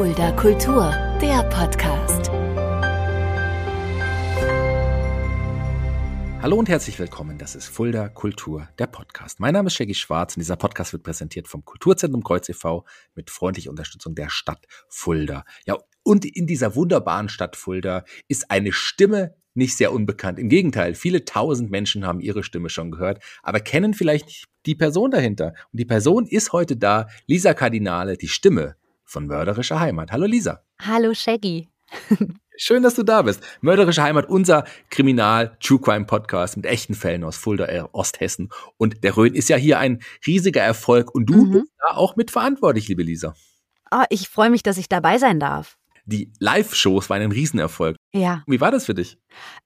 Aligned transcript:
Fulda 0.00 0.32
Kultur, 0.32 0.90
der 1.20 1.42
Podcast. 1.50 2.30
Hallo 6.40 6.56
und 6.56 6.70
herzlich 6.70 6.98
willkommen. 6.98 7.36
Das 7.36 7.54
ist 7.54 7.66
Fulda 7.66 8.08
Kultur, 8.08 8.66
der 8.78 8.86
Podcast. 8.86 9.40
Mein 9.40 9.52
Name 9.52 9.66
ist 9.66 9.74
Shaggy 9.74 9.92
Schwarz 9.92 10.34
und 10.34 10.40
dieser 10.40 10.56
Podcast 10.56 10.94
wird 10.94 11.02
präsentiert 11.02 11.48
vom 11.48 11.66
Kulturzentrum 11.66 12.24
Kreuz 12.24 12.48
e.V. 12.48 12.86
mit 13.14 13.28
freundlicher 13.28 13.68
Unterstützung 13.68 14.14
der 14.14 14.30
Stadt 14.30 14.64
Fulda. 14.88 15.44
Ja, 15.66 15.76
und 16.02 16.24
in 16.24 16.46
dieser 16.46 16.74
wunderbaren 16.74 17.28
Stadt 17.28 17.54
Fulda 17.54 18.04
ist 18.26 18.50
eine 18.50 18.72
Stimme 18.72 19.34
nicht 19.52 19.76
sehr 19.76 19.92
unbekannt. 19.92 20.38
Im 20.38 20.48
Gegenteil, 20.48 20.94
viele 20.94 21.26
tausend 21.26 21.70
Menschen 21.70 22.06
haben 22.06 22.20
ihre 22.20 22.42
Stimme 22.42 22.70
schon 22.70 22.90
gehört, 22.90 23.22
aber 23.42 23.60
kennen 23.60 23.92
vielleicht 23.92 24.28
nicht 24.28 24.46
die 24.64 24.74
Person 24.74 25.10
dahinter. 25.10 25.48
Und 25.72 25.78
die 25.78 25.84
Person 25.84 26.24
ist 26.24 26.54
heute 26.54 26.78
da, 26.78 27.08
Lisa 27.26 27.52
Kardinale, 27.52 28.16
die 28.16 28.28
Stimme 28.28 28.76
von 29.10 29.26
Mörderischer 29.26 29.80
Heimat. 29.80 30.12
Hallo 30.12 30.26
Lisa. 30.26 30.62
Hallo 30.80 31.12
Shaggy. 31.12 31.68
Schön, 32.56 32.82
dass 32.82 32.94
du 32.94 33.02
da 33.02 33.22
bist. 33.22 33.42
Mörderische 33.60 34.02
Heimat, 34.02 34.28
unser 34.28 34.64
Kriminal-True 34.90 35.80
Crime 35.80 36.04
Podcast 36.04 36.56
mit 36.56 36.66
echten 36.66 36.94
Fällen 36.94 37.24
aus 37.24 37.36
Fulda, 37.36 37.66
äh, 37.66 37.82
Osthessen. 37.90 38.50
Und 38.76 39.02
der 39.02 39.16
Rhön 39.16 39.34
ist 39.34 39.48
ja 39.48 39.56
hier 39.56 39.80
ein 39.80 40.00
riesiger 40.26 40.62
Erfolg 40.62 41.12
und 41.12 41.26
du 41.26 41.44
mhm. 41.44 41.52
bist 41.52 41.72
da 41.80 41.96
auch 41.96 42.14
mitverantwortlich, 42.14 42.86
liebe 42.86 43.02
Lisa. 43.02 43.34
Oh, 43.90 44.04
ich 44.10 44.28
freue 44.28 44.50
mich, 44.50 44.62
dass 44.62 44.78
ich 44.78 44.88
dabei 44.88 45.18
sein 45.18 45.40
darf. 45.40 45.76
Die 46.04 46.32
Live-Shows 46.38 47.10
waren 47.10 47.22
ein 47.22 47.32
Riesenerfolg. 47.32 47.96
Ja. 48.12 48.44
Wie 48.46 48.60
war 48.60 48.70
das 48.70 48.86
für 48.86 48.94
dich? 48.94 49.18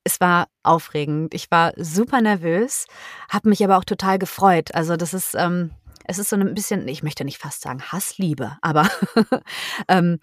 Es 0.05 0.21
war 0.21 0.49
aufregend. 0.63 1.35
Ich 1.35 1.51
war 1.51 1.73
super 1.77 2.23
nervös, 2.23 2.87
habe 3.29 3.51
mich 3.51 3.63
aber 3.63 3.77
auch 3.77 3.85
total 3.85 4.19
gefreut. 4.19 4.75
Also 4.75 4.97
das 4.97 5.13
ist, 5.13 5.35
ähm, 5.35 5.73
es 6.05 6.19
ist 6.19 6.31
so 6.31 6.37
ein 6.37 6.55
bisschen, 6.55 6.87
ich 6.89 7.03
möchte 7.03 7.25
nicht 7.25 7.39
fast 7.39 7.63
sagen 7.63 7.83
Hassliebe, 7.83 8.57
aber 8.63 8.89
ähm, 9.89 10.19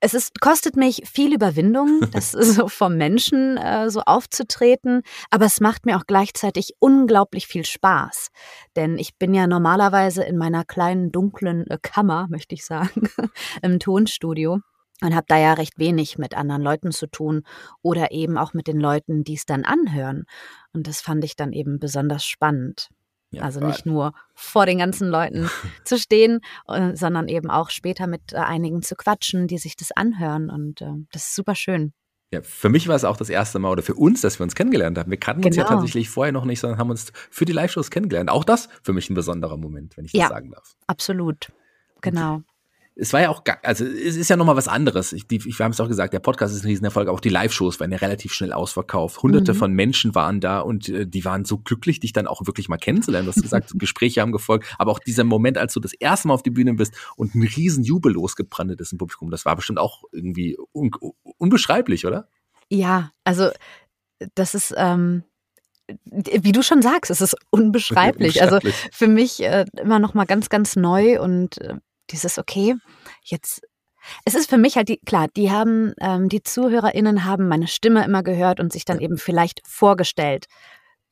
es 0.00 0.14
ist, 0.14 0.40
kostet 0.40 0.76
mich 0.76 1.02
viel 1.10 1.34
Überwindung, 1.34 2.00
das 2.12 2.32
so 2.32 2.68
vom 2.68 2.96
Menschen 2.96 3.56
äh, 3.56 3.90
so 3.90 4.02
aufzutreten, 4.02 5.02
aber 5.30 5.46
es 5.46 5.60
macht 5.60 5.86
mir 5.86 5.96
auch 5.96 6.06
gleichzeitig 6.06 6.74
unglaublich 6.78 7.46
viel 7.46 7.64
Spaß. 7.64 8.28
Denn 8.76 8.98
ich 8.98 9.16
bin 9.16 9.34
ja 9.34 9.46
normalerweise 9.46 10.22
in 10.22 10.36
meiner 10.36 10.64
kleinen 10.64 11.12
dunklen 11.12 11.66
äh, 11.68 11.78
Kammer, 11.80 12.26
möchte 12.28 12.54
ich 12.54 12.64
sagen, 12.64 13.08
im 13.62 13.80
Tonstudio 13.80 14.60
und 15.02 15.14
habe 15.14 15.26
da 15.28 15.38
ja 15.38 15.54
recht 15.54 15.78
wenig 15.78 16.18
mit 16.18 16.36
anderen 16.36 16.62
Leuten 16.62 16.90
zu 16.90 17.06
tun 17.06 17.42
oder 17.82 18.12
eben 18.12 18.38
auch 18.38 18.54
mit 18.54 18.66
den 18.66 18.80
Leuten, 18.80 19.24
die 19.24 19.34
es 19.34 19.44
dann 19.44 19.64
anhören. 19.64 20.24
Und 20.72 20.86
das 20.86 21.00
fand 21.00 21.24
ich 21.24 21.36
dann 21.36 21.52
eben 21.52 21.78
besonders 21.78 22.24
spannend. 22.24 22.88
Ja, 23.30 23.42
also 23.42 23.60
nicht 23.60 23.84
nur 23.86 24.12
vor 24.34 24.66
den 24.66 24.78
ganzen 24.78 25.08
Leuten 25.08 25.50
zu 25.84 25.98
stehen, 25.98 26.40
äh, 26.68 26.94
sondern 26.94 27.28
eben 27.28 27.50
auch 27.50 27.70
später 27.70 28.06
mit 28.06 28.32
äh, 28.32 28.36
einigen 28.36 28.82
zu 28.82 28.94
quatschen, 28.94 29.48
die 29.48 29.58
sich 29.58 29.76
das 29.76 29.92
anhören. 29.92 30.48
Und 30.48 30.80
äh, 30.80 30.92
das 31.12 31.24
ist 31.24 31.34
super 31.34 31.54
schön. 31.54 31.92
Ja, 32.32 32.42
für 32.42 32.68
mich 32.68 32.88
war 32.88 32.96
es 32.96 33.04
auch 33.04 33.16
das 33.16 33.28
erste 33.28 33.58
Mal 33.58 33.70
oder 33.70 33.82
für 33.82 33.94
uns, 33.94 34.20
dass 34.20 34.38
wir 34.38 34.44
uns 34.44 34.54
kennengelernt 34.54 34.98
haben. 34.98 35.10
Wir 35.10 35.18
kannten 35.18 35.42
genau. 35.42 35.48
uns 35.48 35.56
ja 35.56 35.64
genau. 35.64 35.76
tatsächlich 35.76 36.08
vorher 36.08 36.32
noch 36.32 36.44
nicht, 36.44 36.60
sondern 36.60 36.78
haben 36.78 36.90
uns 36.90 37.12
für 37.30 37.44
die 37.44 37.52
Live-Shows 37.52 37.90
kennengelernt. 37.90 38.30
Auch 38.30 38.44
das 38.44 38.68
für 38.82 38.92
mich 38.92 39.10
ein 39.10 39.14
besonderer 39.14 39.56
Moment, 39.56 39.96
wenn 39.96 40.04
ich 40.04 40.12
das 40.12 40.22
ja, 40.22 40.28
sagen 40.28 40.50
darf. 40.50 40.74
Absolut. 40.86 41.52
Genau 42.00 42.42
es 42.98 43.12
war 43.12 43.20
ja 43.20 43.28
auch, 43.28 43.42
also 43.62 43.84
es 43.84 44.16
ist 44.16 44.30
ja 44.30 44.36
nochmal 44.36 44.56
was 44.56 44.68
anderes. 44.68 45.12
Ich, 45.12 45.28
die, 45.28 45.36
ich, 45.36 45.58
wir 45.58 45.64
haben 45.64 45.72
es 45.72 45.80
auch 45.80 45.88
gesagt, 45.88 46.14
der 46.14 46.18
Podcast 46.18 46.54
ist 46.54 46.64
ein 46.64 46.68
Riesenerfolg, 46.68 47.08
auch 47.08 47.20
die 47.20 47.28
Live-Shows 47.28 47.78
waren 47.78 47.92
ja 47.92 47.98
relativ 47.98 48.32
schnell 48.32 48.54
ausverkauft. 48.54 49.22
Hunderte 49.22 49.52
mhm. 49.52 49.58
von 49.58 49.72
Menschen 49.74 50.14
waren 50.14 50.40
da 50.40 50.60
und 50.60 50.88
äh, 50.88 51.06
die 51.06 51.24
waren 51.26 51.44
so 51.44 51.58
glücklich, 51.58 52.00
dich 52.00 52.14
dann 52.14 52.26
auch 52.26 52.46
wirklich 52.46 52.70
mal 52.70 52.78
kennenzulernen. 52.78 53.26
Du 53.26 53.32
hast 53.34 53.42
gesagt, 53.42 53.72
Gespräche 53.78 54.22
haben 54.22 54.32
gefolgt, 54.32 54.74
aber 54.78 54.92
auch 54.92 54.98
dieser 54.98 55.24
Moment, 55.24 55.58
als 55.58 55.74
du 55.74 55.80
das 55.80 55.92
erste 55.92 56.28
Mal 56.28 56.34
auf 56.34 56.42
die 56.42 56.50
Bühne 56.50 56.72
bist 56.72 56.94
und 57.16 57.34
ein 57.34 57.42
riesen 57.42 57.84
Jubel 57.84 58.14
losgebrannt 58.14 58.80
ist 58.80 58.92
im 58.92 58.98
Publikum, 58.98 59.30
das 59.30 59.44
war 59.44 59.56
bestimmt 59.56 59.78
auch 59.78 60.04
irgendwie 60.12 60.56
un 60.72 60.90
unbeschreiblich, 61.36 62.06
oder? 62.06 62.28
Ja, 62.70 63.12
also 63.24 63.50
das 64.34 64.54
ist, 64.54 64.74
ähm, 64.76 65.22
wie 66.14 66.52
du 66.52 66.62
schon 66.62 66.80
sagst, 66.80 67.10
es 67.10 67.20
ist 67.20 67.36
unbeschreiblich. 67.50 68.42
Also 68.42 68.58
für 68.90 69.06
mich 69.06 69.42
äh, 69.42 69.66
immer 69.76 69.98
noch 69.98 70.14
mal 70.14 70.24
ganz, 70.24 70.48
ganz 70.48 70.76
neu 70.76 71.20
und 71.20 71.60
äh, 71.60 71.74
dieses, 72.10 72.38
okay, 72.38 72.76
jetzt 73.30 73.62
es 74.24 74.34
ist 74.34 74.48
für 74.48 74.58
mich 74.58 74.76
halt 74.76 74.88
die, 74.88 74.98
klar, 74.98 75.26
die 75.36 75.50
haben, 75.50 75.92
ähm, 76.00 76.28
die 76.28 76.42
ZuhörerInnen 76.42 77.24
haben 77.24 77.48
meine 77.48 77.66
Stimme 77.66 78.04
immer 78.04 78.22
gehört 78.22 78.60
und 78.60 78.72
sich 78.72 78.84
dann 78.84 79.00
eben 79.00 79.18
vielleicht 79.18 79.60
vorgestellt, 79.66 80.46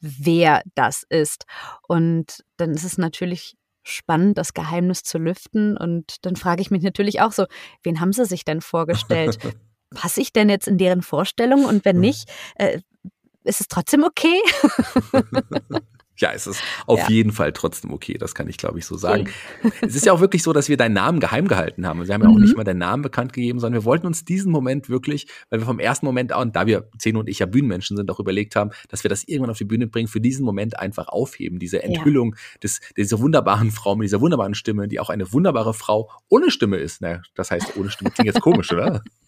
wer 0.00 0.62
das 0.75 1.04
ist. 1.08 1.44
Und 1.88 2.44
dann 2.56 2.70
ist 2.72 2.84
es 2.84 2.98
natürlich 2.98 3.56
spannend, 3.82 4.38
das 4.38 4.54
Geheimnis 4.54 5.02
zu 5.02 5.19
lüften. 5.19 5.76
Und 5.76 6.25
dann 6.25 6.36
frage 6.36 6.62
ich 6.62 6.70
mich 6.70 6.82
natürlich 6.82 7.20
auch 7.20 7.32
so, 7.32 7.47
wen 7.82 8.00
haben 8.00 8.12
sie 8.12 8.25
sich 8.25 8.44
denn 8.44 8.60
vorgestellt? 8.60 9.38
Passe 9.94 10.20
ich 10.20 10.32
denn 10.32 10.48
jetzt 10.48 10.69
in 10.69 10.78
deren 10.78 11.02
Vorstellung? 11.02 11.64
Und 11.64 11.84
wenn 11.84 12.00
nicht, 12.00 12.31
äh, 12.56 12.81
ist 13.44 13.60
es 13.60 13.69
trotzdem 13.69 14.04
okay? 14.04 14.41
Ja, 16.24 16.32
es 16.32 16.46
ist 16.46 16.62
auf 16.86 17.00
ja. 17.00 17.08
jeden 17.10 17.32
Fall 17.32 17.52
trotzdem 17.52 17.92
okay, 17.92 18.16
das 18.16 18.34
kann 18.34 18.48
ich 18.48 18.56
glaube 18.56 18.78
ich 18.78 18.86
so 18.86 18.96
sagen. 18.96 19.28
Okay. 19.62 19.72
es 19.82 19.94
ist 19.94 20.06
ja 20.06 20.12
auch 20.14 20.20
wirklich 20.20 20.42
so, 20.42 20.54
dass 20.54 20.70
wir 20.70 20.78
deinen 20.78 20.94
Namen 20.94 21.20
geheim 21.20 21.48
gehalten 21.48 21.86
haben. 21.86 22.06
Wir 22.06 22.14
haben 22.14 22.22
ja 22.22 22.30
auch 22.30 22.34
mhm. 22.34 22.40
nicht 22.40 22.56
mal 22.56 22.64
deinen 22.64 22.78
Namen 22.78 23.02
bekannt 23.02 23.34
gegeben, 23.34 23.58
sondern 23.58 23.82
wir 23.82 23.84
wollten 23.84 24.06
uns 24.06 24.24
diesen 24.24 24.50
Moment 24.50 24.88
wirklich, 24.88 25.26
weil 25.50 25.60
wir 25.60 25.66
vom 25.66 25.78
ersten 25.78 26.06
Moment 26.06 26.32
an, 26.32 26.50
da 26.50 26.66
wir 26.66 26.88
Zeno 26.96 27.20
und 27.20 27.28
ich 27.28 27.40
ja 27.40 27.46
Bühnenmenschen 27.46 27.98
sind, 27.98 28.10
auch 28.10 28.20
überlegt 28.20 28.56
haben, 28.56 28.70
dass 28.88 29.04
wir 29.04 29.10
das 29.10 29.24
irgendwann 29.24 29.50
auf 29.50 29.58
die 29.58 29.66
Bühne 29.66 29.86
bringen, 29.86 30.08
für 30.08 30.22
diesen 30.22 30.46
Moment 30.46 30.78
einfach 30.78 31.08
aufheben, 31.08 31.58
diese 31.58 31.82
Enthüllung 31.82 32.34
ja. 32.34 32.58
des, 32.62 32.80
dieser 32.96 33.20
wunderbaren 33.20 33.70
Frau 33.70 33.94
mit 33.94 34.06
dieser 34.06 34.22
wunderbaren 34.22 34.54
Stimme, 34.54 34.88
die 34.88 35.00
auch 35.00 35.10
eine 35.10 35.30
wunderbare 35.30 35.74
Frau 35.74 36.10
ohne 36.30 36.50
Stimme 36.50 36.78
ist. 36.78 37.02
Naja, 37.02 37.20
das 37.34 37.50
heißt, 37.50 37.76
ohne 37.76 37.90
Stimme 37.90 38.12
klingt 38.12 38.28
jetzt 38.28 38.40
komisch, 38.40 38.72
oder? 38.72 39.02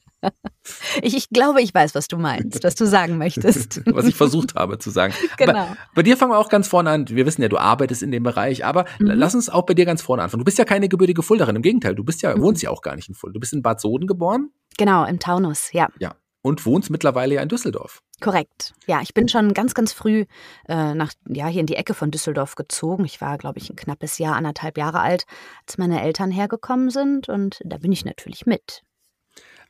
Ich, 1.03 1.17
ich, 1.17 1.29
glaube, 1.31 1.63
ich 1.63 1.73
weiß, 1.73 1.95
was 1.95 2.09
du 2.09 2.17
meinst, 2.17 2.65
was 2.65 2.75
du 2.75 2.87
sagen 2.87 3.19
möchtest. 3.19 3.83
was 3.95 4.07
ich 4.07 4.15
versucht 4.15 4.55
habe 4.55 4.79
zu 4.79 4.91
sagen. 4.91 5.15
Genau. 5.37 5.53
Aber 5.53 5.77
bei 5.95 6.03
dir 6.03 6.17
fangen 6.17 6.33
wir 6.33 6.39
auch 6.39 6.49
ganz 6.49 6.69
vorne 6.69 6.91
an. 6.91 7.09
Wir 7.09 7.27
wissen 7.27 7.43
ja, 7.43 7.49
du 7.49 7.59
arbeitest 7.59 8.03
in 8.03 8.11
dem 8.11 8.23
Bereich, 8.23 8.65
aber 8.65 8.85
mhm. 8.99 9.13
lass 9.15 9.35
uns 9.35 9.49
auch 9.49 9.67
bei 9.67 9.75
dir 9.75 9.85
ganz 9.85 10.03
vorne 10.03 10.23
anfangen. 10.23 10.41
Du 10.41 10.45
bist 10.45 10.59
ja 10.59 10.65
keine 10.65 10.89
gebürtige 10.89 11.23
Fulderin, 11.23 11.57
im 11.57 11.63
Gegenteil, 11.63 11.95
du 11.95 12.05
bist 12.05 12.23
ja, 12.23 12.35
mhm. 12.35 12.43
wohnst 12.43 12.63
ja 12.63 12.71
auch 12.71 12.83
gar 12.83 12.97
nicht 12.97 13.09
in 13.09 13.15
Fulda. 13.15 13.35
Du 13.35 13.41
bist 13.41 13.53
in 13.53 13.63
Bad 13.63 13.81
Soden 13.81 14.07
geboren? 14.07 14.51
Genau, 14.79 15.05
im 15.05 15.19
Taunus, 15.19 15.73
ja. 15.73 15.89
Ja. 15.99 16.15
Und 16.43 16.65
wohnst 16.65 16.91
mittlerweile 16.91 17.35
ja 17.35 17.43
in 17.43 17.49
Düsseldorf. 17.49 18.03
Korrekt. 18.21 18.75
Ja, 18.87 19.01
ich 19.03 19.15
bin 19.15 19.29
schon 19.29 19.53
ganz, 19.53 19.75
ganz 19.75 19.93
früh 19.93 20.27
äh, 20.69 20.95
nach, 20.95 21.13
ja, 21.29 21.49
hier 21.49 21.61
in 21.61 21.67
die 21.67 21.75
Ecke 21.75 21.93
von 21.93 22.11
Düsseldorf 22.11 22.55
gezogen. 22.55 23.05
Ich 23.05 23.21
war, 23.21 23.37
glaube 23.37 23.59
ich, 23.59 23.69
ein 23.69 23.77
knappes 23.77 24.19
Jahr, 24.19 24.37
anderthalb 24.37 24.79
Jahre 24.79 25.01
alt, 25.01 25.27
als 25.67 25.77
meine 25.77 26.03
Eltern 26.03 26.31
hergekommen 26.31 26.91
sind. 26.91 27.29
Und 27.29 27.61
da 27.65 27.79
bin 27.79 27.93
ich 27.93 28.05
natürlich 28.05 28.47
mit. 28.47 28.83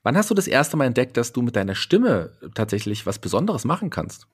Wann 0.07 0.17
hast 0.17 0.31
du 0.31 0.35
das 0.35 0.47
erste 0.47 0.77
Mal 0.77 0.85
entdeckt, 0.85 1.17
dass 1.17 1.33
du 1.33 1.43
mit 1.43 1.57
deiner 1.57 1.75
Stimme 1.75 2.31
tatsächlich 2.55 3.07
was 3.07 3.19
Besonderes 3.19 3.65
machen 3.65 3.91
kannst? 3.91 4.29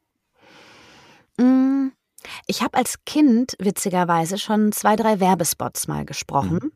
Mm, 1.39 1.87
ich 2.47 2.61
habe 2.61 2.77
als 2.77 3.07
Kind 3.07 3.55
witzigerweise 3.59 4.37
schon 4.37 4.73
zwei, 4.73 4.97
drei 4.97 5.19
Werbespots 5.19 5.89
mal 5.89 6.05
gesprochen. 6.05 6.61
Mhm. 6.63 6.73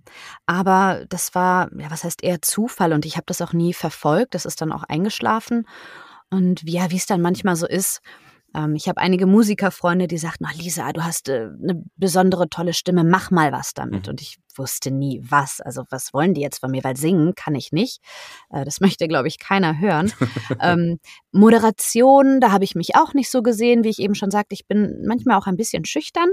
Aber 0.47 1.05
das 1.11 1.35
war, 1.35 1.69
ja, 1.79 1.91
was 1.91 2.05
heißt 2.05 2.25
eher 2.25 2.41
Zufall 2.41 2.95
und 2.95 3.05
ich 3.05 3.17
habe 3.17 3.27
das 3.27 3.43
auch 3.43 3.53
nie 3.53 3.75
verfolgt. 3.75 4.35
Das 4.35 4.47
ist 4.47 4.63
dann 4.63 4.73
auch 4.73 4.85
eingeschlafen. 4.85 5.69
Und 6.31 6.63
ja, 6.63 6.91
wie 6.91 6.97
es 6.97 7.05
dann 7.05 7.21
manchmal 7.21 7.57
so 7.57 7.67
ist, 7.67 8.01
ähm, 8.57 8.75
ich 8.75 8.89
habe 8.89 9.01
einige 9.01 9.27
Musikerfreunde, 9.27 10.09
die 10.09 10.19
sagten, 10.19 10.47
ach 10.49 10.55
Lisa, 10.55 10.93
du 10.93 11.05
hast 11.05 11.29
äh, 11.29 11.49
eine 11.63 11.85
besondere 11.97 12.49
tolle 12.49 12.73
Stimme, 12.73 13.05
mach 13.05 13.31
mal 13.31 13.53
was 13.53 13.75
damit. 13.75 14.07
Mhm. 14.07 14.11
Und 14.11 14.23
ich 14.23 14.39
wusste 14.55 14.91
nie, 14.91 15.21
was. 15.23 15.61
Also 15.61 15.85
was 15.91 16.15
wollen 16.15 16.33
die 16.33 16.41
jetzt 16.41 16.61
von 16.61 16.71
mir? 16.71 16.83
Weil 16.83 16.97
singen 16.97 17.35
kann 17.35 17.55
ich 17.55 17.71
nicht. 17.73 18.01
Äh, 18.51 18.65
das 18.65 18.81
möchte, 18.81 19.09
glaube 19.09 19.29
ich, 19.29 19.39
keiner 19.39 19.79
hören. 19.79 20.11
ähm, 20.61 20.99
Moderation, 21.33 22.41
da 22.41 22.51
habe 22.51 22.65
ich 22.65 22.75
mich 22.75 22.97
auch 22.97 23.13
nicht 23.13 23.31
so 23.31 23.43
gesehen, 23.43 23.85
wie 23.85 23.91
ich 23.91 23.99
eben 23.99 24.15
schon 24.15 24.31
sagte. 24.31 24.55
Ich 24.55 24.67
bin 24.67 25.05
manchmal 25.07 25.37
auch 25.37 25.47
ein 25.47 25.57
bisschen 25.57 25.85
schüchtern. 25.85 26.31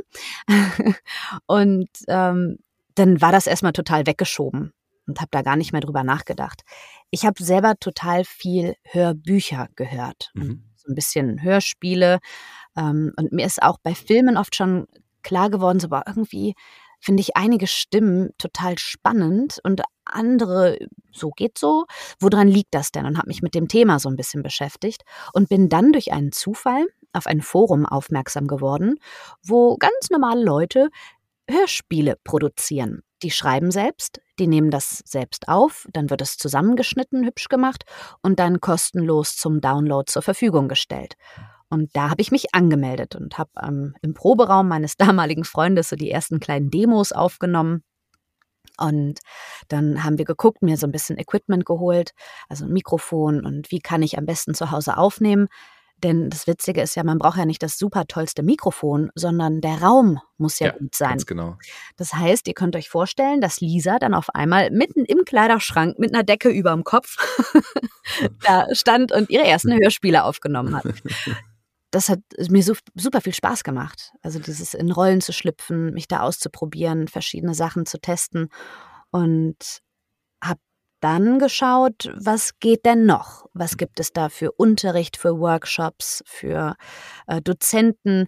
Und 1.46 1.90
ähm, 2.08 2.58
dann 2.96 3.22
war 3.22 3.32
das 3.32 3.48
erstmal 3.48 3.74
total 3.74 4.06
weggeschoben 4.06 4.72
und 5.08 5.20
habe 5.20 5.30
da 5.32 5.42
gar 5.42 5.56
nicht 5.56 5.72
mehr 5.72 5.82
drüber 5.82 6.04
nachgedacht. 6.04 6.62
Ich 7.10 7.26
habe 7.26 7.44
selber 7.44 7.74
total 7.80 8.24
viel 8.24 8.76
Hörbücher 8.84 9.68
gehört. 9.76 10.30
Mhm 10.36 10.73
so 10.84 10.92
ein 10.92 10.96
bisschen 10.96 11.42
Hörspiele. 11.42 12.20
Ähm, 12.78 13.14
und 13.18 13.32
mir 13.32 13.46
ist 13.46 13.62
auch 13.62 13.78
bei 13.82 13.96
Filmen 13.96 14.38
oft 14.38 14.56
schon 14.56 14.88
klar 15.22 15.50
geworden, 15.50 15.80
so 15.80 15.90
war 15.90 16.04
irgendwie 16.08 16.56
finde 17.04 17.20
ich 17.20 17.36
einige 17.36 17.68
Stimmen 17.68 18.30
total 18.38 18.78
spannend 18.78 19.60
und 19.64 19.82
andere, 20.06 20.78
so 21.12 21.32
geht 21.32 21.58
so. 21.58 21.86
Woran 22.20 22.48
liegt 22.48 22.74
das 22.74 22.92
denn? 22.94 23.06
Und 23.06 23.18
habe 23.18 23.28
mich 23.28 23.42
mit 23.42 23.56
dem 23.56 23.68
Thema 23.68 24.00
so 24.00 24.08
ein 24.08 24.16
bisschen 24.16 24.42
beschäftigt 24.42 25.04
und 25.34 25.50
bin 25.50 25.68
dann 25.68 25.92
durch 25.92 26.14
einen 26.14 26.32
Zufall 26.32 26.86
auf 27.12 27.28
ein 27.28 27.42
Forum 27.42 27.86
aufmerksam 27.86 28.48
geworden, 28.48 28.96
wo 29.46 29.76
ganz 29.76 30.10
normale 30.12 30.44
Leute 30.44 30.90
Hörspiele 31.50 32.16
produzieren. 32.24 33.04
Die 33.24 33.32
schreiben 33.32 33.72
selbst, 33.72 34.22
die 34.40 34.48
nehmen 34.48 34.70
das 34.70 35.02
selbst 35.06 35.48
auf, 35.48 35.88
dann 35.94 36.10
wird 36.10 36.22
es 36.22 36.38
zusammengeschnitten, 36.38 37.26
hübsch 37.26 37.48
gemacht 37.48 37.86
und 38.22 38.40
dann 38.40 38.60
kostenlos 38.62 39.38
zum 39.38 39.62
Download 39.62 40.12
zur 40.12 40.22
Verfügung 40.22 40.68
gestellt. 40.68 41.16
Und 41.70 41.96
da 41.96 42.10
habe 42.10 42.22
ich 42.22 42.32
mich 42.32 42.54
angemeldet 42.54 43.16
und 43.16 43.38
habe 43.38 43.52
ähm, 43.62 43.96
im 44.02 44.14
Proberaum 44.14 44.68
meines 44.68 44.98
damaligen 44.98 45.46
Freundes 45.46 45.90
so 45.90 45.96
die 45.96 46.12
ersten 46.12 46.40
kleinen 46.40 46.70
Demos 46.70 47.12
aufgenommen 47.14 47.84
Und 48.78 49.20
dann 49.70 50.04
haben 50.04 50.18
wir 50.18 50.26
geguckt, 50.26 50.62
mir 50.62 50.78
so 50.78 50.88
ein 50.88 50.92
bisschen 50.92 51.18
Equipment 51.18 51.66
geholt, 51.66 52.12
also 52.50 52.66
ein 52.66 52.74
Mikrofon 52.74 53.46
und 53.46 53.72
wie 53.72 53.80
kann 53.80 54.02
ich 54.02 54.18
am 54.18 54.26
besten 54.26 54.54
zu 54.56 54.72
Hause 54.72 54.98
aufnehmen. 54.98 55.48
Denn 56.04 56.30
das 56.30 56.48
Witzige 56.48 56.82
ist 56.82 56.96
ja, 56.96 57.04
man 57.04 57.18
braucht 57.18 57.38
ja 57.38 57.46
nicht 57.46 57.64
das 57.64 57.78
super 57.78 58.06
tollste 58.06 58.44
Mikrofon, 58.44 59.10
sondern 59.16 59.62
der 59.62 59.82
Raum 59.82 60.20
muss 60.38 60.60
ja, 60.60 60.68
ja 60.68 60.74
gut 60.74 60.94
sein. 60.94 61.12
Ganz 61.12 61.26
genau. 61.26 61.58
Das 61.96 62.14
heißt, 62.14 62.48
ihr 62.48 62.54
könnt 62.54 62.76
euch 62.76 62.90
vorstellen, 62.90 63.40
dass 63.40 63.62
Lisa 63.62 64.00
dann 64.00 64.14
auf 64.14 64.30
einmal 64.36 64.70
mitten 64.70 65.06
im 65.06 65.24
Kleiderschrank 65.26 65.98
mit 66.00 66.14
einer 66.14 66.24
Decke 66.24 66.50
über 66.50 66.72
dem 66.72 66.84
Kopf 66.84 67.16
da 68.44 68.68
stand 68.74 69.14
und 69.14 69.30
ihre 69.30 69.46
ersten 69.46 69.72
Hörspiele 69.82 70.26
aufgenommen 70.26 70.76
hat. 70.76 70.86
Das 71.90 72.10
hat 72.10 72.20
mir 72.50 72.64
so, 72.64 72.74
super 72.96 73.22
viel 73.22 73.34
Spaß 73.34 73.64
gemacht. 73.64 74.12
Also 74.22 74.40
dieses 74.40 74.74
in 74.74 74.92
Rollen 74.92 75.22
zu 75.22 75.32
schlüpfen, 75.32 75.94
mich 75.94 76.08
da 76.08 76.20
auszuprobieren, 76.22 77.08
verschiedene 77.08 77.54
Sachen 77.54 77.86
zu 77.86 78.00
testen 78.00 78.50
und 79.12 79.80
dann 81.04 81.38
geschaut, 81.38 82.12
was 82.16 82.60
geht 82.60 82.86
denn 82.86 83.06
noch? 83.06 83.50
Was 83.54 83.78
gibt 83.78 84.00
es 84.00 84.14
da 84.14 84.30
für 84.30 84.52
Unterricht, 84.54 85.18
für 85.18 85.38
Workshops, 85.40 86.24
für 86.26 86.76
äh, 87.28 87.42
Dozenten? 87.42 88.28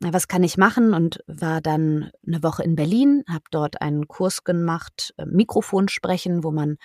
Was 0.00 0.28
kann 0.28 0.42
ich 0.42 0.56
machen? 0.56 0.92
Und 0.92 1.20
war 1.26 1.60
dann 1.60 2.10
eine 2.26 2.42
Woche 2.42 2.62
in 2.62 2.76
Berlin, 2.76 3.24
habe 3.28 3.44
dort 3.50 3.80
einen 3.80 4.06
Kurs 4.06 4.44
gemacht, 4.44 5.14
äh, 5.16 5.24
Mikrofon 5.24 5.88
sprechen, 5.88 6.44
wo 6.44 6.50
man 6.50 6.76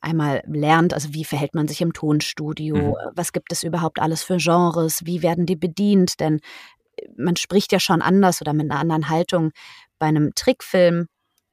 einmal 0.00 0.42
lernt, 0.46 0.94
also 0.94 1.14
wie 1.14 1.24
verhält 1.24 1.54
man 1.54 1.68
sich 1.68 1.80
im 1.80 1.92
Tonstudio, 1.92 2.76
mhm. 2.76 2.94
was 3.14 3.32
gibt 3.32 3.52
es 3.52 3.62
überhaupt 3.62 4.00
alles 4.00 4.22
für 4.22 4.36
Genres, 4.38 5.04
wie 5.04 5.22
werden 5.22 5.46
die 5.46 5.56
bedient, 5.56 6.20
denn 6.20 6.40
äh, 6.96 7.08
man 7.16 7.36
spricht 7.36 7.72
ja 7.72 7.80
schon 7.80 8.02
anders 8.02 8.40
oder 8.40 8.54
mit 8.54 8.70
einer 8.70 8.80
anderen 8.80 9.08
Haltung 9.08 9.52
bei 9.98 10.06
einem 10.06 10.34
Trickfilm 10.34 11.06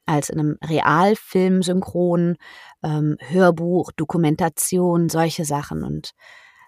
als 0.06 0.30
in 0.30 0.40
einem 0.40 0.57
Realfilm 0.63 1.63
synchron, 1.63 2.38
ähm, 2.84 3.18
Hörbuch, 3.19 3.92
Dokumentation, 3.96 5.10
solche 5.10 5.46
Sachen. 5.46 5.84
Und 5.84 6.12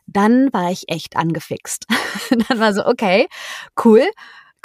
dann 0.07 0.51
war 0.53 0.71
ich 0.71 0.89
echt 0.89 1.15
angefixt. 1.15 1.85
dann 2.47 2.59
war 2.59 2.73
so, 2.73 2.85
okay, 2.85 3.27
cool. 3.83 4.03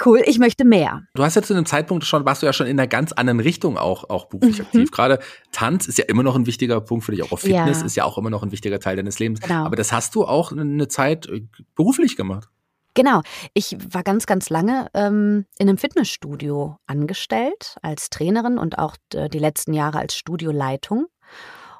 Cool, 0.03 0.21
ich 0.25 0.39
möchte 0.39 0.65
mehr. 0.65 1.03
Du 1.13 1.23
hast 1.23 1.35
ja 1.35 1.43
zu 1.43 1.53
einem 1.53 1.67
Zeitpunkt 1.67 2.03
schon, 2.03 2.25
warst 2.25 2.41
du 2.41 2.47
ja 2.47 2.51
schon 2.51 2.65
in 2.65 2.79
einer 2.79 2.87
ganz 2.87 3.13
anderen 3.13 3.39
Richtung 3.39 3.77
auch, 3.77 4.09
auch 4.09 4.25
beruflich 4.25 4.59
mhm. 4.59 4.65
aktiv. 4.65 4.91
Gerade 4.91 5.19
Tanz 5.51 5.87
ist 5.87 5.97
ja 5.97 6.05
immer 6.05 6.23
noch 6.23 6.35
ein 6.35 6.47
wichtiger 6.47 6.81
Punkt 6.81 7.05
für 7.05 7.11
dich, 7.11 7.31
auch 7.31 7.39
Fitness 7.39 7.79
ja. 7.79 7.85
ist 7.85 7.95
ja 7.95 8.03
auch 8.03 8.17
immer 8.17 8.31
noch 8.31 8.41
ein 8.43 8.51
wichtiger 8.51 8.79
Teil 8.79 8.95
deines 8.95 9.19
Lebens. 9.19 9.39
Genau. 9.39 9.65
Aber 9.65 9.75
das 9.75 9.93
hast 9.93 10.15
du 10.15 10.25
auch 10.25 10.51
eine 10.51 10.87
Zeit 10.87 11.27
äh, 11.27 11.43
beruflich 11.75 12.17
gemacht. 12.17 12.49
Genau. 12.93 13.21
Ich 13.53 13.75
war 13.89 14.03
ganz, 14.03 14.25
ganz 14.25 14.49
lange 14.49 14.87
ähm, 14.93 15.45
in 15.57 15.67
einem 15.67 15.77
Fitnessstudio 15.77 16.77
angestellt 16.85 17.77
als 17.81 18.09
Trainerin 18.09 18.57
und 18.57 18.77
auch 18.77 18.95
äh, 19.13 19.29
die 19.29 19.39
letzten 19.39 19.73
Jahre 19.73 19.99
als 19.99 20.15
Studioleitung. 20.15 21.07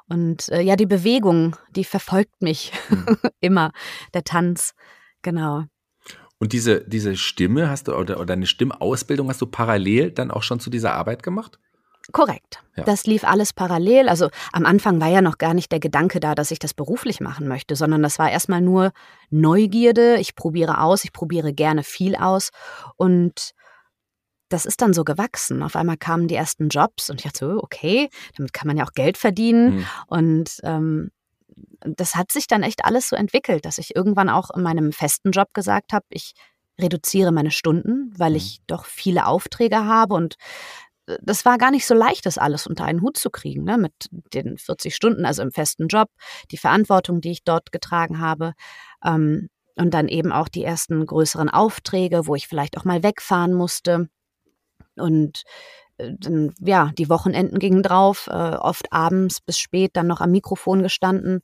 Und 0.08 0.48
äh, 0.50 0.60
ja, 0.60 0.76
die 0.76 0.86
Bewegung, 0.86 1.56
die 1.70 1.84
verfolgt 1.84 2.42
mich 2.42 2.72
mhm. 2.90 3.16
immer, 3.40 3.72
der 4.12 4.24
Tanz, 4.24 4.74
genau. 5.22 5.64
Und 6.38 6.52
diese, 6.52 6.86
diese 6.86 7.16
Stimme 7.16 7.70
hast 7.70 7.88
du 7.88 7.94
oder, 7.94 8.20
oder 8.20 8.34
eine 8.34 8.46
Stimmausbildung 8.46 9.28
hast 9.28 9.40
du 9.40 9.46
parallel 9.46 10.10
dann 10.10 10.30
auch 10.30 10.42
schon 10.42 10.60
zu 10.60 10.68
dieser 10.68 10.94
Arbeit 10.94 11.22
gemacht? 11.22 11.58
Korrekt. 12.12 12.62
Ja. 12.76 12.84
Das 12.84 13.06
lief 13.06 13.24
alles 13.24 13.52
parallel. 13.52 14.08
Also 14.08 14.28
am 14.52 14.66
Anfang 14.66 15.00
war 15.00 15.08
ja 15.08 15.22
noch 15.22 15.38
gar 15.38 15.54
nicht 15.54 15.72
der 15.72 15.80
Gedanke 15.80 16.20
da, 16.20 16.34
dass 16.34 16.50
ich 16.50 16.58
das 16.58 16.74
beruflich 16.74 17.20
machen 17.20 17.48
möchte, 17.48 17.76
sondern 17.76 18.02
das 18.02 18.18
war 18.18 18.30
erstmal 18.30 18.60
nur 18.60 18.92
Neugierde. 19.30 20.16
Ich 20.18 20.34
probiere 20.34 20.80
aus, 20.80 21.04
ich 21.04 21.12
probiere 21.12 21.54
gerne 21.54 21.82
viel 21.82 22.14
aus. 22.16 22.50
Und 22.96 23.52
das 24.48 24.66
ist 24.66 24.82
dann 24.82 24.92
so 24.92 25.04
gewachsen. 25.04 25.62
Auf 25.62 25.76
einmal 25.76 25.96
kamen 25.96 26.28
die 26.28 26.34
ersten 26.34 26.68
Jobs 26.68 27.08
und 27.08 27.20
ich 27.20 27.24
dachte 27.24 27.46
so, 27.46 27.62
okay, 27.62 28.10
damit 28.36 28.52
kann 28.52 28.68
man 28.68 28.76
ja 28.76 28.84
auch 28.84 28.92
Geld 28.92 29.16
verdienen. 29.16 29.76
Mhm. 29.76 29.86
Und 30.06 30.60
ähm, 30.62 31.10
das 31.80 32.14
hat 32.14 32.32
sich 32.32 32.46
dann 32.46 32.62
echt 32.62 32.84
alles 32.84 33.08
so 33.08 33.16
entwickelt, 33.16 33.64
dass 33.64 33.78
ich 33.78 33.96
irgendwann 33.96 34.28
auch 34.28 34.50
in 34.50 34.62
meinem 34.62 34.92
festen 34.92 35.30
Job 35.30 35.48
gesagt 35.54 35.92
habe, 35.92 36.04
ich 36.10 36.34
reduziere 36.78 37.32
meine 37.32 37.50
Stunden, 37.50 38.12
weil 38.16 38.30
mhm. 38.30 38.36
ich 38.36 38.60
doch 38.66 38.84
viele 38.84 39.26
Aufträge 39.26 39.84
habe 39.84 40.14
und 40.14 40.36
das 41.22 41.44
war 41.44 41.58
gar 41.58 41.70
nicht 41.70 41.86
so 41.86 41.94
leicht, 41.94 42.26
das 42.26 42.38
alles 42.38 42.66
unter 42.66 42.84
einen 42.84 43.02
Hut 43.02 43.16
zu 43.16 43.30
kriegen, 43.30 43.64
ne? 43.64 43.78
mit 43.78 43.92
den 44.32 44.58
40 44.58 44.94
Stunden, 44.94 45.24
also 45.26 45.42
im 45.42 45.52
festen 45.52 45.88
Job, 45.88 46.08
die 46.50 46.56
Verantwortung, 46.56 47.20
die 47.20 47.30
ich 47.30 47.44
dort 47.44 47.72
getragen 47.72 48.20
habe. 48.20 48.54
Ähm, 49.04 49.48
und 49.76 49.92
dann 49.92 50.08
eben 50.08 50.32
auch 50.32 50.48
die 50.48 50.64
ersten 50.64 51.04
größeren 51.04 51.48
Aufträge, 51.48 52.26
wo 52.26 52.34
ich 52.34 52.46
vielleicht 52.46 52.78
auch 52.78 52.84
mal 52.84 53.02
wegfahren 53.02 53.54
musste. 53.54 54.08
Und 54.96 55.42
äh, 55.98 56.12
dann, 56.18 56.54
ja, 56.60 56.92
die 56.96 57.08
Wochenenden 57.08 57.58
gingen 57.58 57.82
drauf, 57.82 58.28
äh, 58.28 58.32
oft 58.56 58.92
abends 58.92 59.40
bis 59.40 59.58
spät 59.58 59.90
dann 59.94 60.06
noch 60.06 60.20
am 60.20 60.30
Mikrofon 60.30 60.82
gestanden. 60.82 61.40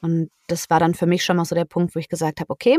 Und 0.00 0.30
das 0.46 0.70
war 0.70 0.80
dann 0.80 0.94
für 0.94 1.06
mich 1.06 1.24
schon 1.24 1.36
mal 1.36 1.44
so 1.44 1.54
der 1.54 1.64
Punkt, 1.64 1.94
wo 1.94 1.98
ich 1.98 2.08
gesagt 2.08 2.40
habe, 2.40 2.50
okay, 2.50 2.78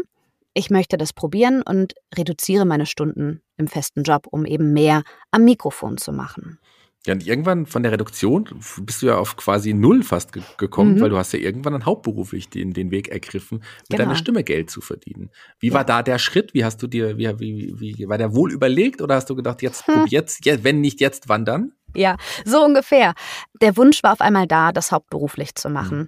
ich 0.53 0.69
möchte 0.69 0.97
das 0.97 1.13
probieren 1.13 1.61
und 1.61 1.93
reduziere 2.15 2.65
meine 2.65 2.85
Stunden 2.85 3.41
im 3.57 3.67
festen 3.67 4.03
Job, 4.03 4.27
um 4.29 4.45
eben 4.45 4.73
mehr 4.73 5.03
am 5.31 5.43
Mikrofon 5.43 5.97
zu 5.97 6.11
machen. 6.11 6.59
Ja, 7.05 7.13
und 7.13 7.27
irgendwann 7.27 7.65
von 7.65 7.83
der 7.83 7.91
Reduktion 7.91 8.47
bist 8.81 9.01
du 9.01 9.07
ja 9.07 9.17
auf 9.17 9.35
quasi 9.35 9.73
null 9.73 10.03
fast 10.03 10.31
ge 10.31 10.41
gekommen, 10.57 10.95
mhm. 10.95 11.01
weil 11.01 11.09
du 11.09 11.17
hast 11.17 11.33
ja 11.33 11.39
irgendwann 11.39 11.73
dann 11.73 11.85
hauptberuflich 11.85 12.49
den, 12.49 12.71
den 12.71 12.91
Weg 12.91 13.09
ergriffen, 13.09 13.57
mit 13.57 13.89
genau. 13.89 14.03
deiner 14.03 14.15
Stimme 14.15 14.45
Geld 14.45 14.69
zu 14.69 14.79
verdienen. 14.79 15.29
Wie 15.59 15.67
ja. 15.67 15.73
war 15.73 15.83
da 15.83 16.01
der 16.01 16.17
Schritt? 16.17 16.53
Wie 16.53 16.63
hast 16.63 16.81
du 16.81 16.87
dir, 16.87 17.17
wie, 17.17 17.27
wie, 17.39 17.97
wie 17.97 18.07
war 18.07 18.17
der 18.17 18.33
wohl 18.33 18.53
überlegt 18.53 19.01
oder 19.01 19.15
hast 19.15 19.29
du 19.29 19.35
gedacht, 19.35 19.61
jetzt, 19.61 19.85
hm. 19.85 20.05
jetzt, 20.07 20.45
jetzt, 20.45 20.63
wenn 20.63 20.79
nicht 20.79 21.01
jetzt, 21.01 21.27
wann 21.27 21.43
dann? 21.43 21.73
Ja, 21.95 22.17
so 22.45 22.63
ungefähr. 22.63 23.13
Der 23.61 23.77
Wunsch 23.77 24.03
war 24.03 24.13
auf 24.13 24.21
einmal 24.21 24.47
da, 24.47 24.71
das 24.71 24.91
hauptberuflich 24.91 25.55
zu 25.55 25.69
machen. 25.69 25.97
Mhm. 25.97 26.07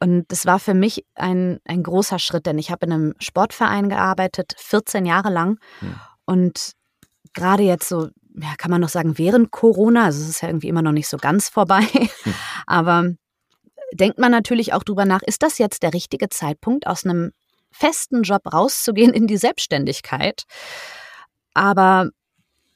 Und 0.00 0.32
das 0.32 0.46
war 0.46 0.58
für 0.58 0.74
mich 0.74 1.04
ein, 1.14 1.60
ein 1.64 1.82
großer 1.82 2.18
Schritt, 2.18 2.46
denn 2.46 2.58
ich 2.58 2.70
habe 2.70 2.86
in 2.86 2.92
einem 2.92 3.14
Sportverein 3.18 3.88
gearbeitet, 3.88 4.54
14 4.58 5.06
Jahre 5.06 5.30
lang. 5.30 5.58
Mhm. 5.80 5.94
Und 6.24 6.72
gerade 7.34 7.62
jetzt 7.62 7.88
so, 7.88 8.08
ja, 8.34 8.54
kann 8.58 8.70
man 8.70 8.80
noch 8.80 8.88
sagen, 8.88 9.18
während 9.18 9.50
Corona, 9.50 10.04
also 10.04 10.22
es 10.22 10.28
ist 10.28 10.42
ja 10.42 10.48
irgendwie 10.48 10.68
immer 10.68 10.82
noch 10.82 10.92
nicht 10.92 11.08
so 11.08 11.16
ganz 11.16 11.48
vorbei, 11.48 11.86
mhm. 12.24 12.34
aber 12.66 13.04
denkt 13.92 14.18
man 14.18 14.30
natürlich 14.30 14.72
auch 14.72 14.82
drüber 14.82 15.04
nach, 15.04 15.22
ist 15.22 15.42
das 15.42 15.58
jetzt 15.58 15.82
der 15.82 15.94
richtige 15.94 16.28
Zeitpunkt, 16.28 16.86
aus 16.86 17.04
einem 17.04 17.32
festen 17.70 18.22
Job 18.22 18.52
rauszugehen 18.52 19.12
in 19.12 19.26
die 19.26 19.36
Selbstständigkeit? 19.36 20.44
Aber 21.54 22.10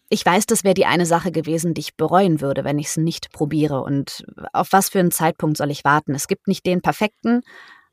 ich 0.09 0.25
weiß, 0.25 0.47
das 0.47 0.65
wäre 0.65 0.75
die 0.75 0.87
eine 0.87 1.07
Sache 1.07 1.33
gewesen, 1.33 1.75
die 1.75 1.81
ich 1.81 1.97
bereuen 1.97 2.41
würde, 2.41 2.65
wenn 2.65 2.79
ich 2.79 2.89
es 2.89 2.97
nicht 2.97 3.33
probiere. 3.33 3.83
Und 3.83 4.25
auf 4.53 4.73
was 4.73 4.89
für 4.89 5.01
einen 5.01 5.11
Zeitpunkt 5.11 5.57
soll 5.57 5.71
ich 5.71 5.85
warten? 5.85 6.15
Es 6.15 6.29
gibt 6.29 6.47
nicht 6.47 6.65
den 6.65 6.81
perfekten. 6.81 7.43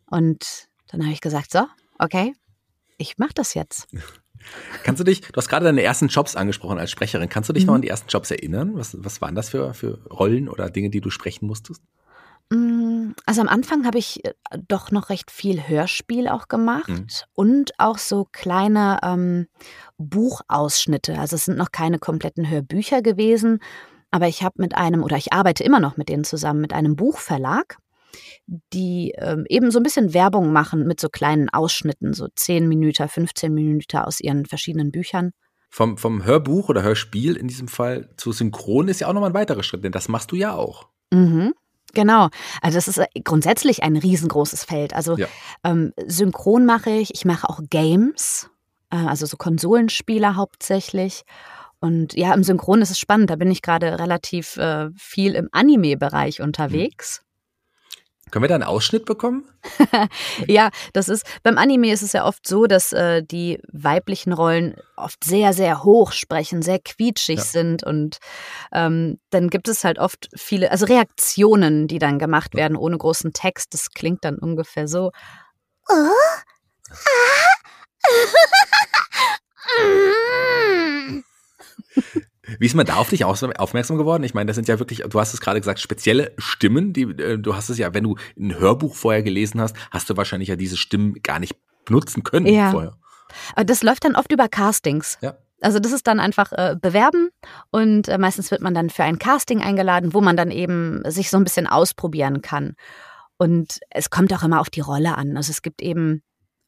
Und 0.06 0.68
dann 0.90 1.02
habe 1.02 1.14
ich 1.14 1.22
gesagt, 1.22 1.52
so, 1.52 1.66
okay, 1.98 2.34
ich 2.98 3.18
mache 3.18 3.34
das 3.34 3.54
jetzt. 3.54 3.88
Kannst 4.84 5.00
du 5.00 5.06
dich, 5.06 5.22
du 5.22 5.38
hast 5.38 5.48
gerade 5.48 5.66
deine 5.66 5.82
ersten 5.82 6.08
Jobs 6.08 6.36
angesprochen 6.36 6.78
als 6.78 6.92
Sprecherin, 6.92 7.30
kannst 7.30 7.48
du 7.48 7.54
dich 7.54 7.64
mhm. 7.64 7.68
noch 7.68 7.76
an 7.76 7.82
die 7.82 7.88
ersten 7.88 8.10
Jobs 8.10 8.30
erinnern? 8.30 8.72
Was, 8.76 8.98
was 9.00 9.22
waren 9.22 9.36
das 9.36 9.50
für, 9.50 9.74
für 9.74 10.06
Rollen 10.12 10.50
oder 10.50 10.70
Dinge, 10.70 10.90
die 10.90 11.00
du 11.00 11.10
sprechen 11.10 11.48
musstest? 11.48 11.82
Mm, 12.50 13.12
also 13.26 13.42
am 13.42 13.48
Anfang 13.48 13.86
habe 13.86 13.98
ich 13.98 14.26
äh, 14.26 14.34
doch 14.68 14.92
noch 14.92 15.10
recht 15.10 15.32
viel 15.32 15.68
Hörspiel 15.68 16.28
auch 16.28 16.48
gemacht 16.48 16.90
mhm. 16.90 17.08
und 17.34 17.72
auch 17.80 17.98
so 17.98 18.28
kleine 18.32 19.00
ähm, 19.04 19.48
Buchausschnitte. 19.98 21.18
Also 21.18 21.36
es 21.36 21.46
sind 21.46 21.58
noch 21.58 21.72
keine 21.72 22.00
kompletten 22.00 22.50
Hörbücher 22.50 23.02
gewesen, 23.02 23.60
aber 24.12 24.28
ich 24.28 24.44
habe 24.44 24.56
mit 24.58 24.76
einem, 24.76 25.04
oder 25.04 25.18
ich 25.18 25.34
arbeite 25.34 25.64
immer 25.64 25.80
noch 25.80 25.98
mit 25.98 26.10
denen 26.10 26.24
zusammen, 26.24 26.62
mit 26.62 26.74
einem 26.74 26.96
Buchverlag, 26.96 27.78
die 28.46 29.14
ähm, 29.18 29.46
eben 29.50 29.72
so 29.72 29.80
ein 29.80 29.84
bisschen 29.84 30.14
Werbung 30.14 30.52
machen 30.52 30.86
mit 30.86 31.00
so 31.00 31.10
kleinen 31.10 31.50
Ausschnitten, 31.50 32.14
so 32.14 32.28
10 32.36 32.68
Minuten, 32.68 33.08
15 33.08 33.54
Minuten 33.54 33.98
aus 33.98 34.20
ihren 34.20 34.46
verschiedenen 34.46 34.92
Büchern. 34.92 35.32
Vom, 35.70 35.98
vom 35.98 36.24
Hörbuch 36.24 36.70
oder 36.70 36.84
Hörspiel 36.84 37.36
in 37.36 37.48
diesem 37.48 37.68
Fall 37.68 38.10
zu 38.16 38.32
Synchron 38.32 38.88
ist 38.88 39.00
ja 39.02 39.08
auch 39.08 39.14
nochmal 39.14 39.32
ein 39.32 39.36
weiterer 39.36 39.64
Schritt, 39.64 39.84
denn 39.84 39.92
das 39.92 40.08
machst 40.08 40.32
du 40.32 40.36
ja 40.36 40.54
auch. 40.54 40.90
Mhm. 41.12 41.56
Genau. 41.94 42.30
Also 42.62 42.78
das 42.78 42.88
ist 42.88 42.98
äh, 42.98 43.06
grundsätzlich 43.24 43.84
ein 43.84 43.96
riesengroßes 43.96 44.64
Feld. 44.64 44.94
Also 44.94 45.18
ja. 45.18 45.28
ähm, 45.64 45.94
Synchron 46.06 46.66
mache 46.66 46.90
ich, 46.90 47.14
ich 47.14 47.26
mache 47.26 47.48
auch 47.48 47.60
Games, 47.70 48.50
äh, 48.90 48.98
also 48.98 49.26
so 49.26 49.38
Konsolenspieler 49.38 50.36
hauptsächlich. 50.36 51.24
Und 51.80 52.14
ja, 52.14 52.34
im 52.34 52.44
Synchron 52.44 52.82
ist 52.82 52.92
es 52.92 53.00
spannend. 53.00 53.30
Da 53.30 53.36
bin 53.36 53.52
ich 53.52 53.62
gerade 53.62 54.00
relativ 54.00 54.58
äh, 54.58 54.90
viel 54.96 55.36
im 55.36 55.50
Anime-Bereich 55.52 56.42
unterwegs. 56.42 57.23
Können 58.34 58.46
wir 58.46 58.50
da 58.50 58.56
einen 58.56 58.64
Ausschnitt 58.64 59.06
bekommen? 59.06 59.48
ja, 60.48 60.72
das 60.92 61.08
ist 61.08 61.24
beim 61.44 61.60
Anime 61.60 61.92
ist 61.92 62.02
es 62.02 62.14
ja 62.14 62.26
oft 62.26 62.48
so, 62.48 62.66
dass 62.66 62.92
äh, 62.92 63.22
die 63.22 63.62
weiblichen 63.72 64.34
Rollen 64.34 64.76
oft 64.96 65.24
sehr, 65.24 65.54
sehr 65.54 65.84
hoch 65.84 66.14
sprechen, 66.14 66.64
sehr 66.64 66.80
quietschig 66.80 67.38
ja. 67.38 67.44
sind 67.44 67.84
und 67.84 68.18
ähm, 68.72 69.20
dann 69.30 69.52
gibt 69.52 69.68
es 69.68 69.84
halt 69.84 70.00
oft 70.00 70.32
viele, 70.36 70.72
also 70.72 70.88
Reaktionen, 70.88 71.88
die 71.88 72.00
dann 72.00 72.18
gemacht 72.18 72.56
werden 72.56 72.76
ohne 72.76 72.98
großen 72.98 73.34
Text. 73.34 73.76
Das 73.76 73.92
klingt 73.92 74.26
dann 74.26 74.40
ungefähr 74.40 74.88
so. 74.88 75.12
Oh? 75.88 75.94
Ah? 75.94 76.10
Wie 82.60 82.66
ist 82.66 82.76
man 82.76 82.86
da 82.86 82.96
auf 82.96 83.10
dich 83.10 83.24
aufmerksam 83.24 83.98
geworden? 83.98 84.24
Ich 84.24 84.34
meine, 84.34 84.48
das 84.48 84.56
sind 84.56 84.68
ja 84.68 84.78
wirklich, 84.80 85.04
du 85.08 85.20
hast 85.20 85.34
es 85.34 85.40
gerade 85.40 85.62
gesagt, 85.62 85.80
spezielle 85.80 86.34
Stimmen, 86.38 86.92
die 86.92 87.04
äh, 87.04 87.38
du 87.38 87.56
hast 87.56 87.70
es 87.70 87.78
ja, 87.78 87.94
wenn 87.94 88.04
du 88.04 88.18
ein 88.38 88.58
Hörbuch 88.60 88.96
vorher 88.96 89.24
gelesen 89.24 89.62
hast, 89.62 89.76
hast 89.92 90.10
du 90.10 90.18
wahrscheinlich 90.18 90.50
ja 90.50 90.56
diese 90.56 90.78
Stimmen 90.78 91.16
gar 91.24 91.40
nicht 91.40 91.56
benutzen 91.86 92.24
können 92.24 92.48
ja. 92.48 92.72
vorher. 92.72 92.98
Das 93.66 93.82
läuft 93.82 94.06
dann 94.06 94.16
oft 94.16 94.32
über 94.32 94.48
Castings. 94.50 95.18
Ja. 95.22 95.38
Also 95.62 95.80
das 95.80 95.94
ist 95.94 96.08
dann 96.08 96.20
einfach 96.20 96.52
äh, 96.52 96.76
bewerben 96.80 97.30
und 97.72 98.10
äh, 98.10 98.18
meistens 98.18 98.52
wird 98.52 98.62
man 98.62 98.74
dann 98.74 98.90
für 98.90 99.04
ein 99.04 99.18
Casting 99.18 99.62
eingeladen, 99.62 100.14
wo 100.14 100.20
man 100.20 100.36
dann 100.36 100.52
eben 100.52 101.02
sich 101.10 101.30
so 101.30 101.38
ein 101.38 101.46
bisschen 101.46 101.68
ausprobieren 101.68 102.42
kann. 102.42 102.76
Und 103.38 103.80
es 103.90 104.10
kommt 104.10 104.34
auch 104.34 104.44
immer 104.44 104.60
auf 104.60 104.70
die 104.70 104.82
Rolle 104.82 105.18
an. 105.18 105.38
Also 105.38 105.52
es 105.52 105.62
gibt 105.62 105.82
eben 105.82 106.22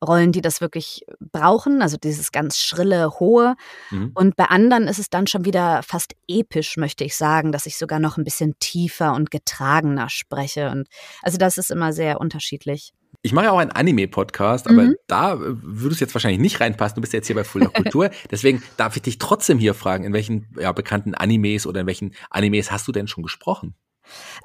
Rollen, 0.05 0.31
die 0.31 0.41
das 0.41 0.61
wirklich 0.61 1.05
brauchen, 1.19 1.81
also 1.81 1.97
dieses 1.97 2.31
ganz 2.31 2.59
schrille, 2.59 3.19
hohe. 3.19 3.55
Mhm. 3.91 4.11
Und 4.13 4.35
bei 4.35 4.45
anderen 4.45 4.87
ist 4.87 4.99
es 4.99 5.09
dann 5.09 5.27
schon 5.27 5.45
wieder 5.45 5.83
fast 5.83 6.13
episch, 6.27 6.77
möchte 6.77 7.03
ich 7.03 7.15
sagen, 7.15 7.51
dass 7.51 7.65
ich 7.65 7.77
sogar 7.77 7.99
noch 7.99 8.17
ein 8.17 8.23
bisschen 8.23 8.53
tiefer 8.59 9.13
und 9.13 9.31
getragener 9.31 10.09
spreche. 10.09 10.69
Und 10.69 10.87
also 11.21 11.37
das 11.37 11.57
ist 11.57 11.71
immer 11.71 11.93
sehr 11.93 12.19
unterschiedlich. 12.19 12.93
Ich 13.21 13.33
mache 13.33 13.45
ja 13.45 13.51
auch 13.51 13.57
einen 13.57 13.71
Anime-Podcast, 13.71 14.67
aber 14.67 14.83
mhm. 14.83 14.95
da 15.07 15.33
äh, 15.33 15.37
würdest 15.39 15.99
du 15.99 16.05
jetzt 16.05 16.13
wahrscheinlich 16.13 16.39
nicht 16.39 16.59
reinpassen. 16.61 16.95
Du 16.95 17.01
bist 17.01 17.13
jetzt 17.13 17.27
hier 17.27 17.35
bei 17.35 17.43
Fuller 17.43 17.69
Kultur. 17.73 18.11
Deswegen 18.29 18.61
darf 18.77 18.95
ich 18.95 19.01
dich 19.01 19.17
trotzdem 19.17 19.57
hier 19.57 19.73
fragen, 19.73 20.03
in 20.03 20.13
welchen 20.13 20.47
ja, 20.59 20.71
bekannten 20.71 21.15
Animes 21.15 21.65
oder 21.65 21.81
in 21.81 21.87
welchen 21.87 22.13
Animes 22.29 22.71
hast 22.71 22.87
du 22.87 22.91
denn 22.91 23.07
schon 23.07 23.23
gesprochen? 23.23 23.75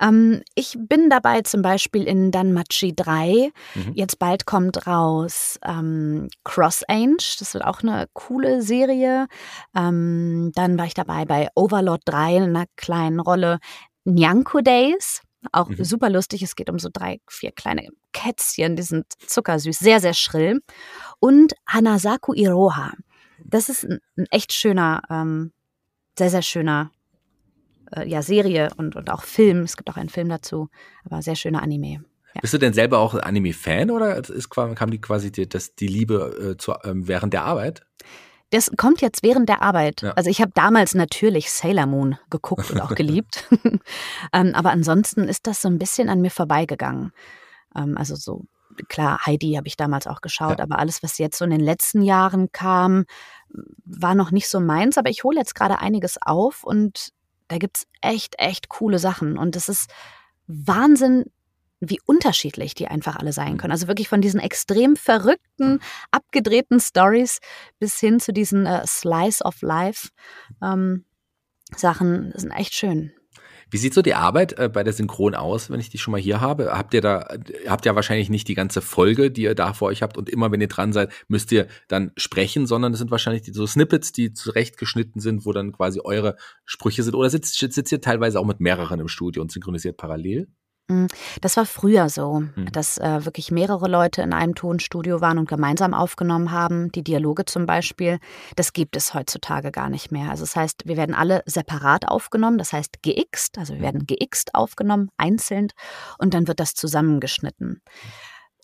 Ähm, 0.00 0.43
ich 0.55 0.76
bin 0.79 1.11
dabei 1.11 1.43
zum 1.43 1.62
Beispiel 1.62 2.05
in 2.05 2.31
Danmachi 2.31 2.95
3. 2.95 3.50
Mhm. 3.75 3.93
Jetzt 3.95 4.19
bald 4.19 4.47
kommt 4.47 4.87
raus 4.87 5.59
ähm, 5.64 6.29
Cross 6.45 6.85
Ange. 6.88 7.19
Das 7.38 7.55
wird 7.55 7.64
auch 7.64 7.83
eine 7.83 8.07
coole 8.12 8.62
Serie. 8.62 9.26
Ähm, 9.76 10.52
dann 10.55 10.79
war 10.79 10.87
ich 10.87 10.95
dabei 10.95 11.25
bei 11.25 11.49
Overlord 11.55 12.02
3 12.05 12.37
in 12.37 12.43
einer 12.43 12.67
kleinen 12.76 13.21
Rolle. 13.21 13.59
Nyanko 14.05 14.61
Days. 14.61 15.23
Auch 15.52 15.69
mhm. 15.69 15.85
super 15.85 16.11
lustig. 16.11 16.43
Es 16.43 16.55
geht 16.55 16.69
um 16.69 16.79
so 16.79 16.90
drei, 16.93 17.21
vier 17.29 17.52
kleine 17.52 17.88
Kätzchen, 18.12 18.76
die 18.76 18.83
sind 18.83 19.07
zuckersüß, 19.26 19.79
sehr, 19.79 20.00
sehr 20.00 20.14
schrill. 20.14 20.61
Und 21.19 21.55
Hanasaku 21.67 22.35
Iroha. 22.35 22.93
Das 23.45 23.69
ist 23.69 23.85
ein, 23.85 24.00
ein 24.17 24.26
echt 24.31 24.52
schöner, 24.52 25.02
ähm, 25.09 25.52
sehr, 26.19 26.31
sehr 26.31 26.43
schöner 26.43 26.90
äh, 27.94 28.09
ja, 28.09 28.23
Serie 28.23 28.70
und, 28.76 28.97
und 28.97 29.11
auch 29.11 29.23
Film. 29.23 29.61
Es 29.61 29.76
gibt 29.76 29.90
auch 29.90 29.97
einen 29.97 30.09
Film 30.09 30.28
dazu, 30.28 30.68
aber 31.04 31.23
sehr 31.23 31.37
schöner 31.37 31.62
Anime. 31.62 32.04
Ja. 32.35 32.40
Bist 32.42 32.54
du 32.54 32.59
denn 32.59 32.73
selber 32.73 32.99
auch 32.99 33.14
Anime-Fan 33.14 33.90
oder 33.90 34.16
ist, 34.16 34.50
kam 34.50 34.90
die 34.90 35.00
quasi 35.00 35.32
die, 35.32 35.49
das, 35.49 35.75
die 35.75 35.88
Liebe 35.88 36.52
äh, 36.52 36.56
zu, 36.56 36.75
ähm, 36.85 37.09
während 37.09 37.32
der 37.32 37.44
Arbeit? 37.44 37.82
Das 38.50 38.70
kommt 38.76 39.00
jetzt 39.00 39.23
während 39.23 39.49
der 39.49 39.62
Arbeit. 39.62 40.02
Ja. 40.02 40.12
Also 40.12 40.28
ich 40.28 40.40
habe 40.40 40.50
damals 40.54 40.94
natürlich 40.94 41.50
Sailor 41.50 41.87
Moon 41.87 42.18
geguckt 42.30 42.70
und 42.70 42.80
auch 42.80 42.94
geliebt. 42.94 43.49
ähm, 44.32 44.52
aber 44.54 44.70
ansonsten 44.70 45.28
ist 45.28 45.47
das 45.47 45.62
so 45.62 45.68
ein 45.68 45.78
bisschen 45.78 46.09
an 46.09 46.20
mir 46.20 46.30
vorbeigegangen. 46.30 47.12
Ähm, 47.76 47.97
also 47.97 48.16
so, 48.16 48.44
klar, 48.88 49.25
Heidi 49.25 49.54
habe 49.54 49.68
ich 49.68 49.76
damals 49.76 50.09
auch 50.09 50.20
geschaut, 50.20 50.59
ja. 50.59 50.64
aber 50.64 50.78
alles, 50.78 51.02
was 51.02 51.18
jetzt 51.18 51.38
so 51.38 51.44
in 51.44 51.52
den 51.52 51.61
letzten 51.61 52.02
Jahren 52.02 52.50
kam, 52.50 53.04
war 53.85 54.16
noch 54.16 54.32
nicht 54.32 54.49
so 54.49 54.59
meins. 54.59 54.99
Aber 54.99 55.11
ich 55.11 55.23
hole 55.23 55.38
jetzt 55.38 55.54
gerade 55.54 55.78
einiges 55.78 56.18
auf 56.20 56.64
und 56.64 57.11
da 57.50 57.59
gibt 57.59 57.78
es 57.78 57.87
echt, 58.00 58.37
echt 58.38 58.69
coole 58.69 59.00
Sachen. 59.00 59.37
Und 59.37 59.57
es 59.57 59.69
ist 59.69 59.90
Wahnsinn, 60.47 61.25
wie 61.80 62.00
unterschiedlich 62.07 62.75
die 62.75 62.87
einfach 62.87 63.16
alle 63.16 63.33
sein 63.33 63.57
können. 63.57 63.73
Also 63.73 63.88
wirklich 63.88 64.09
von 64.09 64.21
diesen 64.21 64.38
extrem 64.38 64.95
verrückten, 64.95 65.80
abgedrehten 66.12 66.78
Stories 66.78 67.40
bis 67.80 67.99
hin 67.99 68.21
zu 68.21 68.33
diesen 68.33 68.66
äh, 68.66 68.87
Slice 68.87 69.42
of 69.45 69.62
Life 69.62 70.11
ähm, 70.62 71.04
Sachen 71.76 72.33
sind 72.37 72.52
echt 72.52 72.75
schön. 72.75 73.12
Wie 73.71 73.77
sieht 73.77 73.95
so 73.95 74.03
die 74.03 74.15
Arbeit 74.15 74.59
äh, 74.59 74.69
bei 74.69 74.83
der 74.83 74.93
Synchron 74.93 75.35
aus, 75.35 75.71
wenn 75.71 75.81
ich 75.81 75.91
die 75.91 75.99
schon 75.99 76.12
mal 76.12 76.21
hier 76.21 76.41
habe? 76.41 76.73
Habt 76.73 76.93
ihr 76.93 77.00
da, 77.00 77.29
habt 77.67 77.87
ja 77.87 77.95
wahrscheinlich 77.95 78.29
nicht 78.29 78.49
die 78.49 78.55
ganze 78.55 78.81
Folge, 78.81 79.31
die 79.31 79.43
ihr 79.43 79.55
da 79.55 79.73
vor 79.73 79.89
euch 79.89 80.03
habt 80.03 80.19
und 80.19 80.29
immer, 80.29 80.50
wenn 80.50 80.61
ihr 80.61 80.69
dran 80.69 80.93
seid, 80.93 81.12
müsst 81.29 81.53
ihr 81.53 81.69
dann 81.89 82.12
sprechen, 82.17 82.67
sondern 82.67 82.93
es 82.93 82.99
sind 82.99 83.11
wahrscheinlich 83.11 83.43
die, 83.43 83.53
so 83.53 83.67
Snippets, 83.67 84.12
die 84.12 84.33
zurechtgeschnitten 84.33 85.21
sind, 85.21 85.47
wo 85.47 85.53
dann 85.53 85.73
quasi 85.73 86.00
eure 86.03 86.37
Sprüche 86.65 87.03
sind. 87.03 87.15
Oder 87.15 87.31
sitzt, 87.31 87.59
sitzt 87.59 87.93
ihr 87.93 88.00
teilweise 88.00 88.41
auch 88.41 88.47
mit 88.47 88.61
mehreren 88.61 89.00
im 89.00 89.09
Studio 89.09 89.43
und 89.43 89.53
synchronisiert 89.53 89.97
parallel? 89.97 90.49
Hm, 90.90 91.06
das 91.40 91.56
war 91.56 91.66
früher 91.66 92.09
so, 92.09 92.40
mhm. 92.40 92.73
dass 92.73 92.99
äh, 92.99 93.25
wirklich 93.25 93.52
mehrere 93.52 93.87
Leute 93.87 94.23
in 94.23 94.32
einem 94.32 94.56
Tonstudio 94.56 95.20
waren 95.20 95.38
und 95.38 95.49
gemeinsam 95.49 95.94
aufgenommen 95.94 96.50
haben, 96.50 96.90
die 96.90 97.04
Dialoge 97.04 97.44
zum 97.44 97.64
Beispiel. 97.64 98.18
Das 98.56 98.73
gibt 98.73 98.97
es 98.97 99.14
heutzutage 99.14 99.70
gar 99.70 99.88
nicht 99.88 100.11
mehr. 100.11 100.30
Also 100.30 100.42
das 100.42 100.56
heißt, 100.56 100.82
wir 100.87 100.97
werden 100.97 101.14
alle 101.14 101.44
separat 101.47 102.09
aufgenommen, 102.09 102.59
das 102.59 102.73
heißt 102.73 103.04
geixt, 103.04 103.56
also 103.56 103.75
wir 103.75 103.82
werden 103.82 104.04
geixt 104.04 104.54
aufgenommen, 104.56 105.11
einzeln, 105.16 105.68
und 106.18 106.35
dann 106.35 106.49
wird 106.49 106.59
das 106.59 106.75
zusammengeschnitten. 106.75 107.80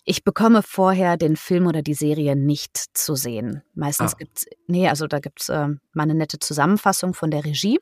Ich 0.03 0.25
bekomme 0.25 0.63
vorher 0.63 1.15
den 1.15 1.37
Film 1.37 1.65
oder 1.65 1.81
die 1.81 1.93
Serie 1.93 2.35
nicht 2.35 2.77
zu 2.93 3.15
sehen. 3.15 3.63
Meistens 3.73 4.15
ah. 4.15 4.25
es, 4.35 4.45
nee, 4.67 4.89
also 4.89 5.07
da 5.07 5.19
gibt's 5.19 5.47
äh, 5.47 5.67
mal 5.93 6.03
eine 6.03 6.15
nette 6.15 6.39
Zusammenfassung 6.39 7.13
von 7.13 7.31
der 7.31 7.45
Regie. 7.45 7.79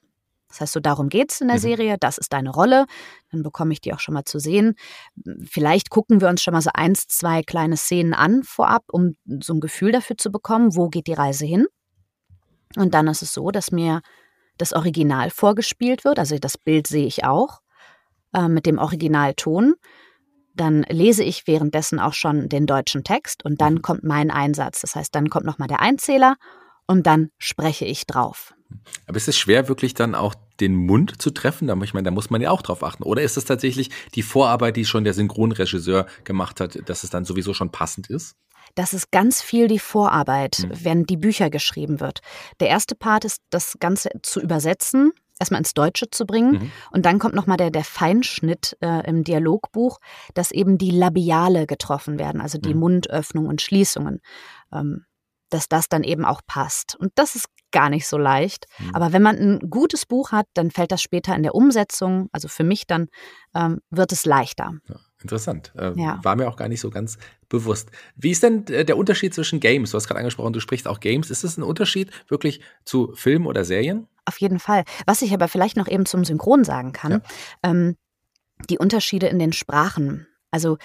Das 0.55 0.61
heißt, 0.61 0.73
so 0.73 0.79
darum 0.79 1.09
geht 1.09 1.33
es 1.33 1.41
in 1.41 1.49
der 1.49 1.57
mhm. 1.57 1.61
Serie, 1.61 1.97
das 1.99 2.17
ist 2.17 2.31
deine 2.31 2.49
Rolle, 2.49 2.85
dann 3.29 3.43
bekomme 3.43 3.73
ich 3.73 3.81
die 3.81 3.93
auch 3.93 3.99
schon 3.99 4.13
mal 4.13 4.23
zu 4.23 4.39
sehen. 4.39 4.75
Vielleicht 5.43 5.89
gucken 5.89 6.21
wir 6.21 6.29
uns 6.29 6.41
schon 6.41 6.53
mal 6.53 6.61
so 6.61 6.69
eins, 6.73 7.07
zwei 7.07 7.43
kleine 7.43 7.75
Szenen 7.75 8.13
an 8.13 8.41
vorab, 8.43 8.83
um 8.89 9.17
so 9.41 9.53
ein 9.53 9.59
Gefühl 9.59 9.91
dafür 9.91 10.17
zu 10.17 10.31
bekommen, 10.31 10.77
wo 10.77 10.87
geht 10.87 11.07
die 11.07 11.13
Reise 11.13 11.45
hin. 11.45 11.65
Und 12.77 12.93
dann 12.93 13.07
ist 13.07 13.21
es 13.21 13.33
so, 13.33 13.51
dass 13.51 13.71
mir 13.71 14.01
das 14.57 14.71
Original 14.71 15.29
vorgespielt 15.29 16.05
wird, 16.05 16.19
also 16.19 16.37
das 16.39 16.57
Bild 16.57 16.87
sehe 16.87 17.05
ich 17.05 17.25
auch 17.25 17.59
äh, 18.33 18.47
mit 18.47 18.65
dem 18.65 18.77
Originalton. 18.77 19.75
Dann 20.53 20.83
lese 20.83 21.25
ich 21.25 21.47
währenddessen 21.47 21.99
auch 21.99 22.13
schon 22.13 22.47
den 22.47 22.65
deutschen 22.65 23.03
Text 23.03 23.43
und 23.43 23.59
dann 23.59 23.75
mhm. 23.75 23.81
kommt 23.81 24.03
mein 24.05 24.31
Einsatz. 24.31 24.79
Das 24.79 24.95
heißt, 24.95 25.13
dann 25.13 25.29
kommt 25.29 25.45
nochmal 25.45 25.67
der 25.67 25.81
Einzähler 25.81 26.37
und 26.87 27.05
dann 27.05 27.31
spreche 27.37 27.83
ich 27.83 28.07
drauf. 28.07 28.53
Aber 29.07 29.17
ist 29.17 29.27
es 29.27 29.37
schwer, 29.37 29.67
wirklich 29.67 29.93
dann 29.93 30.15
auch 30.15 30.35
den 30.59 30.75
Mund 30.75 31.21
zu 31.21 31.31
treffen? 31.31 31.69
Ich 31.83 31.93
meine, 31.93 32.05
da 32.05 32.11
muss 32.11 32.29
man 32.29 32.41
ja 32.41 32.51
auch 32.51 32.61
drauf 32.61 32.83
achten. 32.83 33.03
Oder 33.03 33.21
ist 33.21 33.37
es 33.37 33.45
tatsächlich 33.45 33.89
die 34.15 34.23
Vorarbeit, 34.23 34.75
die 34.75 34.85
schon 34.85 35.03
der 35.03 35.13
Synchronregisseur 35.13 36.05
gemacht 36.23 36.59
hat, 36.59 36.77
dass 36.89 37.03
es 37.03 37.09
dann 37.09 37.25
sowieso 37.25 37.53
schon 37.53 37.71
passend 37.71 38.09
ist? 38.09 38.35
Das 38.75 38.93
ist 38.93 39.11
ganz 39.11 39.41
viel 39.41 39.67
die 39.67 39.79
Vorarbeit, 39.79 40.57
hm. 40.57 40.71
wenn 40.83 41.03
die 41.05 41.17
Bücher 41.17 41.49
geschrieben 41.49 41.99
wird. 41.99 42.19
Der 42.59 42.67
erste 42.67 42.95
Part 42.95 43.25
ist, 43.25 43.41
das 43.49 43.77
Ganze 43.79 44.09
zu 44.21 44.41
übersetzen, 44.41 45.11
erstmal 45.39 45.59
ins 45.59 45.73
Deutsche 45.73 46.09
zu 46.09 46.25
bringen. 46.25 46.51
Mhm. 46.51 46.71
Und 46.91 47.05
dann 47.05 47.19
kommt 47.19 47.35
nochmal 47.35 47.57
der, 47.57 47.69
der 47.69 47.83
Feinschnitt 47.83 48.77
äh, 48.81 49.07
im 49.07 49.23
Dialogbuch, 49.23 49.99
dass 50.33 50.51
eben 50.51 50.77
die 50.77 50.91
Labiale 50.91 51.67
getroffen 51.67 52.19
werden, 52.19 52.41
also 52.41 52.57
die 52.57 52.73
mhm. 52.73 52.79
Mundöffnung 52.79 53.47
und 53.47 53.61
Schließungen. 53.61 54.21
Ähm, 54.71 55.05
dass 55.49 55.69
das 55.69 55.87
dann 55.87 56.03
eben 56.03 56.25
auch 56.25 56.41
passt. 56.45 56.95
Und 56.95 57.11
das 57.15 57.35
ist 57.35 57.47
gar 57.75 57.89
nicht 57.89 58.07
so 58.07 58.17
leicht. 58.17 58.67
Mhm. 58.79 58.95
Aber 58.95 59.11
wenn 59.11 59.21
man 59.21 59.35
ein 59.35 59.69
gutes 59.69 60.05
Buch 60.05 60.31
hat, 60.31 60.47
dann 60.53 60.71
fällt 60.71 60.93
das 60.93 61.01
später 61.01 61.35
in 61.35 61.43
der 61.43 61.53
Umsetzung, 61.53 62.29
also 62.31 62.47
für 62.47 62.63
mich 62.63 62.87
dann, 62.87 63.09
ähm, 63.53 63.81
wird 63.89 64.13
es 64.13 64.25
leichter. 64.25 64.71
Ja, 64.87 64.95
interessant. 65.21 65.73
Äh, 65.77 65.91
ja. 65.99 66.21
War 66.23 66.37
mir 66.37 66.47
auch 66.47 66.55
gar 66.55 66.69
nicht 66.69 66.79
so 66.79 66.89
ganz 66.89 67.17
bewusst. 67.49 67.91
Wie 68.15 68.31
ist 68.31 68.43
denn 68.43 68.65
äh, 68.67 68.85
der 68.85 68.97
Unterschied 68.97 69.33
zwischen 69.33 69.59
Games? 69.59 69.91
Du 69.91 69.97
hast 69.97 70.07
gerade 70.07 70.19
angesprochen, 70.19 70.53
du 70.53 70.61
sprichst 70.61 70.87
auch 70.87 71.01
Games. 71.01 71.29
Ist 71.29 71.43
es 71.43 71.57
ein 71.57 71.63
Unterschied 71.63 72.11
wirklich 72.29 72.61
zu 72.85 73.11
Filmen 73.13 73.45
oder 73.45 73.65
Serien? 73.65 74.07
Auf 74.23 74.39
jeden 74.39 74.59
Fall. 74.59 74.85
Was 75.05 75.21
ich 75.21 75.33
aber 75.33 75.49
vielleicht 75.49 75.75
noch 75.75 75.89
eben 75.89 76.05
zum 76.05 76.23
Synchron 76.23 76.63
sagen 76.63 76.93
kann, 76.93 77.11
ja. 77.11 77.21
ähm, 77.63 77.97
die 78.69 78.77
Unterschiede 78.77 79.27
in 79.27 79.37
den 79.37 79.51
Sprachen. 79.51 80.27
Also 80.49 80.77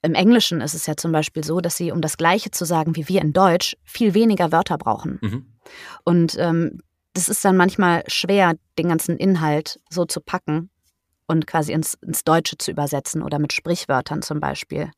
im 0.00 0.14
Englischen 0.14 0.60
ist 0.60 0.74
es 0.74 0.86
ja 0.86 0.96
zum 0.96 1.12
Beispiel 1.12 1.44
so, 1.44 1.60
dass 1.60 1.76
sie, 1.76 1.90
um 1.90 2.00
das 2.00 2.16
Gleiche 2.16 2.50
zu 2.50 2.64
sagen 2.64 2.94
wie 2.96 3.08
wir 3.08 3.20
in 3.20 3.32
Deutsch, 3.32 3.76
viel 3.84 4.14
weniger 4.14 4.52
Wörter 4.52 4.78
brauchen. 4.78 5.18
Mhm. 5.20 5.46
Und 6.04 6.36
ähm, 6.38 6.80
das 7.14 7.28
ist 7.28 7.44
dann 7.44 7.56
manchmal 7.56 8.04
schwer, 8.06 8.54
den 8.78 8.88
ganzen 8.88 9.16
Inhalt 9.16 9.80
so 9.90 10.04
zu 10.04 10.20
packen 10.20 10.70
und 11.26 11.46
quasi 11.46 11.72
ins, 11.72 11.94
ins 11.94 12.24
Deutsche 12.24 12.58
zu 12.58 12.70
übersetzen 12.70 13.22
oder 13.22 13.38
mit 13.38 13.52
Sprichwörtern 13.52 14.22
zum 14.22 14.40
Beispiel. 14.40 14.90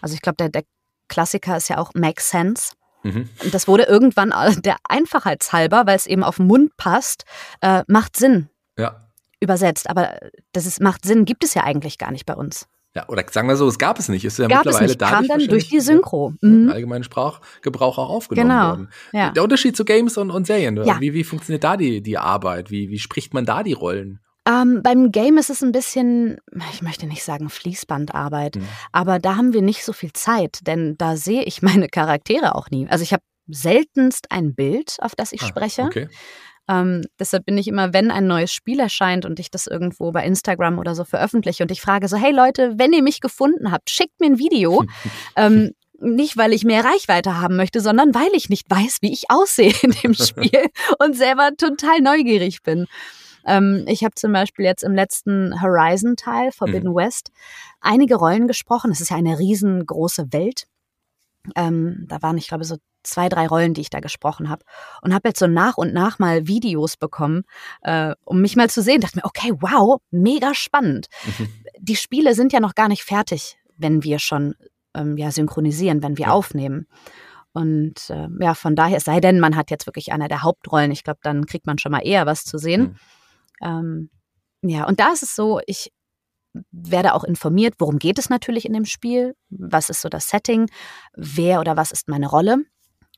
Also 0.00 0.14
ich 0.14 0.22
glaube, 0.22 0.36
der, 0.36 0.48
der 0.48 0.64
Klassiker 1.08 1.56
ist 1.56 1.68
ja 1.68 1.78
auch 1.78 1.92
Make 1.94 2.22
Sense. 2.22 2.72
Mhm. 3.02 3.28
Und 3.42 3.54
das 3.54 3.68
wurde 3.68 3.84
irgendwann 3.84 4.32
der 4.62 4.76
Einfachheitshalber, 4.88 5.86
weil 5.86 5.96
es 5.96 6.06
eben 6.06 6.24
auf 6.24 6.36
den 6.36 6.46
Mund 6.46 6.76
passt, 6.76 7.24
äh, 7.60 7.84
macht 7.86 8.16
Sinn. 8.16 8.48
Ja. 8.78 9.08
Übersetzt. 9.40 9.90
Aber 9.90 10.18
das 10.52 10.66
ist, 10.66 10.80
macht 10.80 11.04
Sinn, 11.04 11.24
gibt 11.24 11.44
es 11.44 11.54
ja 11.54 11.64
eigentlich 11.64 11.98
gar 11.98 12.12
nicht 12.12 12.26
bei 12.26 12.34
uns. 12.34 12.68
Ja, 12.94 13.08
oder 13.08 13.24
sagen 13.30 13.48
wir 13.48 13.56
so, 13.56 13.66
es 13.68 13.78
gab 13.78 13.98
es 13.98 14.08
nicht. 14.08 14.24
Ist 14.24 14.38
ja 14.38 14.48
gab 14.48 14.64
mittlerweile 14.64 14.92
es 14.92 14.98
nicht, 14.98 15.00
kam 15.00 15.26
dann 15.26 15.46
durch 15.46 15.68
die 15.68 15.80
Synchro. 15.80 16.34
Mhm. 16.42 16.70
Allgemeinen 16.70 17.04
Sprachgebrauch 17.04 17.96
auch 17.96 18.10
aufgenommen 18.10 18.48
genau. 18.48 18.68
worden. 18.68 18.88
Ja. 19.12 19.30
Der 19.30 19.42
Unterschied 19.42 19.76
zu 19.76 19.84
Games 19.84 20.18
und, 20.18 20.30
und 20.30 20.46
Serien, 20.46 20.76
ja. 20.84 21.00
wie, 21.00 21.14
wie 21.14 21.24
funktioniert 21.24 21.64
da 21.64 21.76
die, 21.76 22.02
die 22.02 22.18
Arbeit? 22.18 22.70
Wie, 22.70 22.90
wie 22.90 22.98
spricht 22.98 23.32
man 23.32 23.46
da 23.46 23.62
die 23.62 23.72
Rollen? 23.72 24.20
Ähm, 24.46 24.82
beim 24.82 25.12
Game 25.12 25.38
ist 25.38 25.50
es 25.50 25.62
ein 25.62 25.72
bisschen, 25.72 26.38
ich 26.72 26.82
möchte 26.82 27.06
nicht 27.06 27.22
sagen 27.22 27.48
Fließbandarbeit, 27.48 28.56
mhm. 28.56 28.68
aber 28.90 29.20
da 29.20 29.36
haben 29.36 29.52
wir 29.52 29.62
nicht 29.62 29.84
so 29.84 29.92
viel 29.92 30.12
Zeit, 30.12 30.58
denn 30.66 30.96
da 30.98 31.16
sehe 31.16 31.44
ich 31.44 31.62
meine 31.62 31.88
Charaktere 31.88 32.54
auch 32.56 32.68
nie. 32.70 32.88
Also 32.88 33.04
ich 33.04 33.12
habe 33.12 33.22
seltenst 33.46 34.30
ein 34.30 34.54
Bild, 34.54 34.96
auf 35.00 35.14
das 35.14 35.32
ich 35.32 35.42
ah, 35.42 35.46
spreche. 35.46 35.82
Okay. 35.82 36.08
Ähm, 36.68 37.02
deshalb 37.18 37.44
bin 37.44 37.58
ich 37.58 37.68
immer, 37.68 37.92
wenn 37.92 38.10
ein 38.10 38.26
neues 38.26 38.52
Spiel 38.52 38.78
erscheint 38.78 39.24
und 39.24 39.40
ich 39.40 39.50
das 39.50 39.66
irgendwo 39.66 40.12
bei 40.12 40.24
Instagram 40.24 40.78
oder 40.78 40.94
so 40.94 41.04
veröffentliche 41.04 41.64
und 41.64 41.70
ich 41.72 41.80
frage 41.80 42.08
so, 42.08 42.16
hey 42.16 42.32
Leute, 42.32 42.74
wenn 42.78 42.92
ihr 42.92 43.02
mich 43.02 43.20
gefunden 43.20 43.72
habt, 43.72 43.90
schickt 43.90 44.20
mir 44.20 44.26
ein 44.26 44.38
Video. 44.38 44.84
ähm, 45.36 45.72
nicht, 46.00 46.36
weil 46.36 46.52
ich 46.52 46.64
mehr 46.64 46.84
Reichweite 46.84 47.40
haben 47.40 47.56
möchte, 47.56 47.80
sondern 47.80 48.14
weil 48.14 48.30
ich 48.34 48.48
nicht 48.48 48.68
weiß, 48.68 48.98
wie 49.02 49.12
ich 49.12 49.24
aussehe 49.28 49.72
in 49.82 49.92
dem 50.02 50.14
Spiel 50.14 50.66
und 50.98 51.16
selber 51.16 51.50
total 51.56 52.00
neugierig 52.00 52.62
bin. 52.62 52.86
Ähm, 53.44 53.84
ich 53.88 54.04
habe 54.04 54.14
zum 54.14 54.32
Beispiel 54.32 54.64
jetzt 54.64 54.84
im 54.84 54.94
letzten 54.94 55.60
Horizon-Teil, 55.60 56.52
Forbidden 56.52 56.90
mhm. 56.90 56.96
West, 56.96 57.30
einige 57.80 58.16
Rollen 58.16 58.46
gesprochen. 58.46 58.90
Es 58.90 59.00
ist 59.00 59.10
ja 59.10 59.16
eine 59.16 59.38
riesengroße 59.38 60.32
Welt. 60.32 60.64
Ähm, 61.56 62.06
da 62.08 62.22
waren, 62.22 62.38
ich 62.38 62.48
glaube, 62.48 62.64
so 62.64 62.76
zwei, 63.02 63.28
drei 63.28 63.46
Rollen, 63.46 63.74
die 63.74 63.80
ich 63.80 63.90
da 63.90 64.00
gesprochen 64.00 64.48
habe. 64.48 64.64
Und 65.02 65.14
habe 65.14 65.28
jetzt 65.28 65.38
so 65.38 65.46
nach 65.46 65.76
und 65.76 65.92
nach 65.92 66.18
mal 66.18 66.46
Videos 66.46 66.96
bekommen, 66.96 67.44
äh, 67.82 68.14
um 68.24 68.40
mich 68.40 68.56
mal 68.56 68.70
zu 68.70 68.82
sehen. 68.82 69.00
Dachte 69.00 69.18
mir, 69.18 69.24
okay, 69.24 69.52
wow, 69.60 70.00
mega 70.10 70.54
spannend. 70.54 71.08
Mhm. 71.38 71.48
Die 71.78 71.96
Spiele 71.96 72.34
sind 72.34 72.52
ja 72.52 72.60
noch 72.60 72.74
gar 72.74 72.88
nicht 72.88 73.02
fertig, 73.02 73.58
wenn 73.76 74.04
wir 74.04 74.18
schon 74.18 74.54
ähm, 74.94 75.16
ja, 75.16 75.30
synchronisieren, 75.30 76.02
wenn 76.02 76.18
wir 76.18 76.26
ja. 76.26 76.32
aufnehmen. 76.32 76.86
Und 77.52 78.08
äh, 78.08 78.28
ja, 78.40 78.54
von 78.54 78.76
daher, 78.76 78.96
es 78.96 79.04
sei 79.04 79.20
denn, 79.20 79.40
man 79.40 79.56
hat 79.56 79.70
jetzt 79.70 79.86
wirklich 79.86 80.12
eine 80.12 80.28
der 80.28 80.42
Hauptrollen, 80.42 80.90
ich 80.90 81.04
glaube, 81.04 81.20
dann 81.22 81.44
kriegt 81.46 81.66
man 81.66 81.78
schon 81.78 81.92
mal 81.92 82.06
eher 82.06 82.24
was 82.24 82.44
zu 82.44 82.56
sehen. 82.58 82.82
Mhm. 82.82 82.96
Ähm, 83.62 84.10
ja, 84.62 84.86
und 84.86 85.00
da 85.00 85.12
ist 85.12 85.22
es 85.22 85.34
so, 85.34 85.60
ich 85.66 85.92
werde 86.70 87.14
auch 87.14 87.24
informiert, 87.24 87.74
worum 87.78 87.98
geht 87.98 88.18
es 88.18 88.28
natürlich 88.28 88.64
in 88.64 88.72
dem 88.72 88.84
Spiel, 88.84 89.34
was 89.48 89.90
ist 89.90 90.02
so 90.02 90.08
das 90.08 90.28
Setting, 90.28 90.70
wer 91.14 91.60
oder 91.60 91.76
was 91.76 91.92
ist 91.92 92.08
meine 92.08 92.28
Rolle 92.28 92.64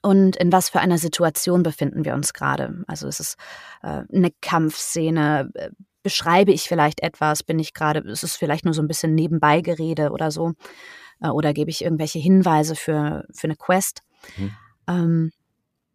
und 0.04 0.37
in 0.37 0.52
was 0.52 0.68
für 0.68 0.80
einer 0.80 0.99
Situation 0.99 1.62
befinden 1.62 2.04
wir 2.04 2.12
uns 2.12 2.34
gerade. 2.34 2.84
Also 2.87 3.08
ist 3.08 3.20
es 3.20 3.37
äh, 3.82 4.02
eine 4.12 4.30
Kampfszene, 4.42 5.50
äh, 5.54 5.70
beschreibe 6.02 6.52
ich 6.52 6.68
vielleicht 6.68 7.02
etwas, 7.02 7.42
bin 7.42 7.58
ich 7.58 7.73
gerade, 7.73 8.00
ist 8.00 8.23
es 8.23 8.37
vielleicht 8.37 8.66
nur 8.66 8.75
so 8.75 8.82
ein 8.82 8.87
bisschen 8.87 9.14
nebenbei 9.14 9.62
Gerede 9.62 10.11
oder 10.11 10.30
so, 10.30 10.52
äh, 11.23 11.28
oder 11.28 11.54
gebe 11.54 11.70
ich 11.70 11.82
irgendwelche 11.82 12.18
Hinweise 12.18 12.76
für, 12.76 13.25
für 13.32 13.46
eine 13.46 13.56
Quest. 13.56 14.02
Mhm. 14.37 14.52
Ähm, 14.88 15.32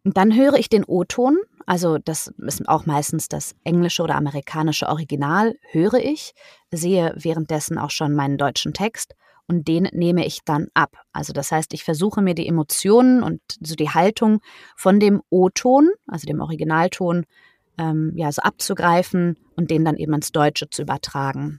dann 0.02 0.34
höre 0.34 0.54
ich 0.54 0.68
den 0.68 0.84
O-Ton, 0.84 1.38
also 1.64 1.98
das 1.98 2.34
ist 2.38 2.68
auch 2.68 2.86
meistens 2.86 3.28
das 3.28 3.54
englische 3.62 4.02
oder 4.02 4.16
amerikanische 4.16 4.88
Original, 4.88 5.54
höre 5.70 6.00
ich, 6.00 6.32
sehe 6.72 7.14
währenddessen 7.14 7.78
auch 7.78 7.90
schon 7.90 8.16
meinen 8.16 8.38
deutschen 8.38 8.72
Text 8.72 9.14
und 9.50 9.66
den 9.66 9.88
nehme 9.90 10.24
ich 10.24 10.44
dann 10.44 10.68
ab. 10.74 10.96
Also 11.12 11.32
das 11.32 11.50
heißt, 11.50 11.74
ich 11.74 11.82
versuche 11.82 12.22
mir 12.22 12.34
die 12.36 12.46
Emotionen 12.46 13.20
und 13.24 13.40
so 13.60 13.74
die 13.74 13.90
Haltung 13.90 14.40
von 14.76 15.00
dem 15.00 15.22
O-Ton, 15.28 15.90
also 16.06 16.24
dem 16.24 16.40
Originalton, 16.40 17.26
ähm, 17.76 18.12
ja, 18.14 18.30
so 18.30 18.42
abzugreifen 18.42 19.36
und 19.56 19.72
den 19.72 19.84
dann 19.84 19.96
eben 19.96 20.14
ins 20.14 20.30
Deutsche 20.30 20.70
zu 20.70 20.82
übertragen. 20.82 21.58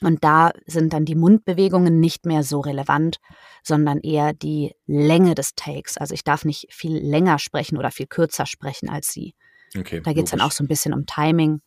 Und 0.00 0.24
da 0.24 0.52
sind 0.64 0.94
dann 0.94 1.04
die 1.04 1.14
Mundbewegungen 1.14 2.00
nicht 2.00 2.24
mehr 2.24 2.42
so 2.42 2.60
relevant, 2.60 3.18
sondern 3.62 4.00
eher 4.00 4.32
die 4.32 4.74
Länge 4.86 5.34
des 5.34 5.54
Takes. 5.54 5.98
Also 5.98 6.14
ich 6.14 6.24
darf 6.24 6.46
nicht 6.46 6.68
viel 6.70 6.96
länger 6.96 7.38
sprechen 7.38 7.76
oder 7.76 7.90
viel 7.90 8.06
kürzer 8.06 8.46
sprechen 8.46 8.88
als 8.88 9.12
sie. 9.12 9.34
Okay, 9.76 10.00
da 10.00 10.14
geht 10.14 10.24
es 10.24 10.30
dann 10.30 10.40
auch 10.40 10.52
so 10.52 10.64
ein 10.64 10.68
bisschen 10.68 10.94
um 10.94 11.04
Timing. 11.04 11.60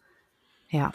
Ja. 0.69 0.91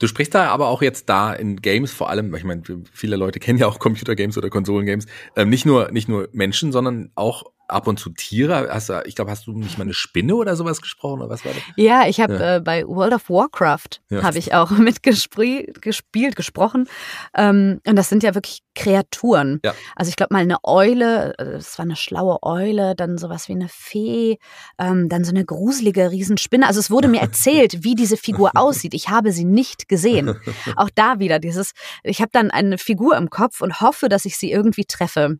Du 0.00 0.06
sprichst 0.06 0.34
da 0.34 0.48
aber 0.48 0.68
auch 0.68 0.80
jetzt 0.80 1.10
da 1.10 1.32
in 1.32 1.60
Games 1.60 1.92
vor 1.92 2.08
allem, 2.08 2.34
ich 2.34 2.42
meine, 2.42 2.62
viele 2.90 3.16
Leute 3.16 3.38
kennen 3.38 3.58
ja 3.58 3.66
auch 3.66 3.78
Computergames 3.78 4.38
oder 4.38 4.48
Konsolengames, 4.48 5.06
ähm, 5.36 5.50
nicht 5.50 5.66
nur 5.66 5.92
nicht 5.92 6.08
nur 6.08 6.28
Menschen, 6.32 6.72
sondern 6.72 7.10
auch 7.14 7.44
ab 7.72 7.86
und 7.86 7.98
zu 7.98 8.10
Tiere. 8.10 8.68
Hast 8.70 8.88
du, 8.88 9.02
ich 9.04 9.14
glaube, 9.14 9.30
hast 9.30 9.46
du 9.46 9.52
nicht 9.52 9.78
mal 9.78 9.84
eine 9.84 9.94
Spinne 9.94 10.34
oder 10.34 10.56
sowas 10.56 10.80
gesprochen 10.80 11.20
oder 11.20 11.30
was 11.30 11.44
war 11.44 11.52
das? 11.52 11.62
Ja, 11.76 12.06
ich 12.06 12.20
habe 12.20 12.34
ja. 12.34 12.56
äh, 12.56 12.60
bei 12.60 12.86
World 12.86 13.14
of 13.14 13.28
Warcraft 13.30 14.00
ja. 14.10 14.22
habe 14.22 14.38
ich 14.38 14.54
auch 14.54 14.70
mitgespielt, 14.70 15.82
gespielt, 15.82 16.36
gesprochen. 16.36 16.88
Ähm, 17.34 17.80
und 17.86 17.96
das 17.96 18.08
sind 18.08 18.22
ja 18.22 18.34
wirklich 18.34 18.62
Kreaturen. 18.74 19.60
Ja. 19.64 19.74
Also 19.96 20.08
ich 20.08 20.16
glaube 20.16 20.34
mal 20.34 20.42
eine 20.42 20.58
Eule, 20.62 21.34
äh, 21.38 21.52
das 21.52 21.78
war 21.78 21.84
eine 21.84 21.96
schlaue 21.96 22.42
Eule, 22.42 22.94
dann 22.94 23.18
sowas 23.18 23.48
wie 23.48 23.52
eine 23.52 23.68
Fee, 23.68 24.38
ähm, 24.78 25.08
dann 25.08 25.24
so 25.24 25.30
eine 25.30 25.44
gruselige 25.44 26.10
Riesenspinne. 26.10 26.66
Also 26.66 26.80
es 26.80 26.90
wurde 26.90 27.08
mir 27.08 27.20
erzählt, 27.22 27.84
wie 27.84 27.94
diese 27.94 28.16
Figur 28.16 28.52
aussieht. 28.54 28.94
Ich 28.94 29.08
habe 29.08 29.32
sie 29.32 29.44
nicht 29.44 29.88
gesehen. 29.88 30.38
Auch 30.76 30.90
da 30.94 31.18
wieder 31.18 31.38
dieses, 31.38 31.72
ich 32.02 32.20
habe 32.20 32.30
dann 32.32 32.50
eine 32.50 32.78
Figur 32.78 33.16
im 33.16 33.30
Kopf 33.30 33.60
und 33.60 33.80
hoffe, 33.80 34.08
dass 34.08 34.24
ich 34.24 34.36
sie 34.36 34.50
irgendwie 34.50 34.84
treffe. 34.84 35.38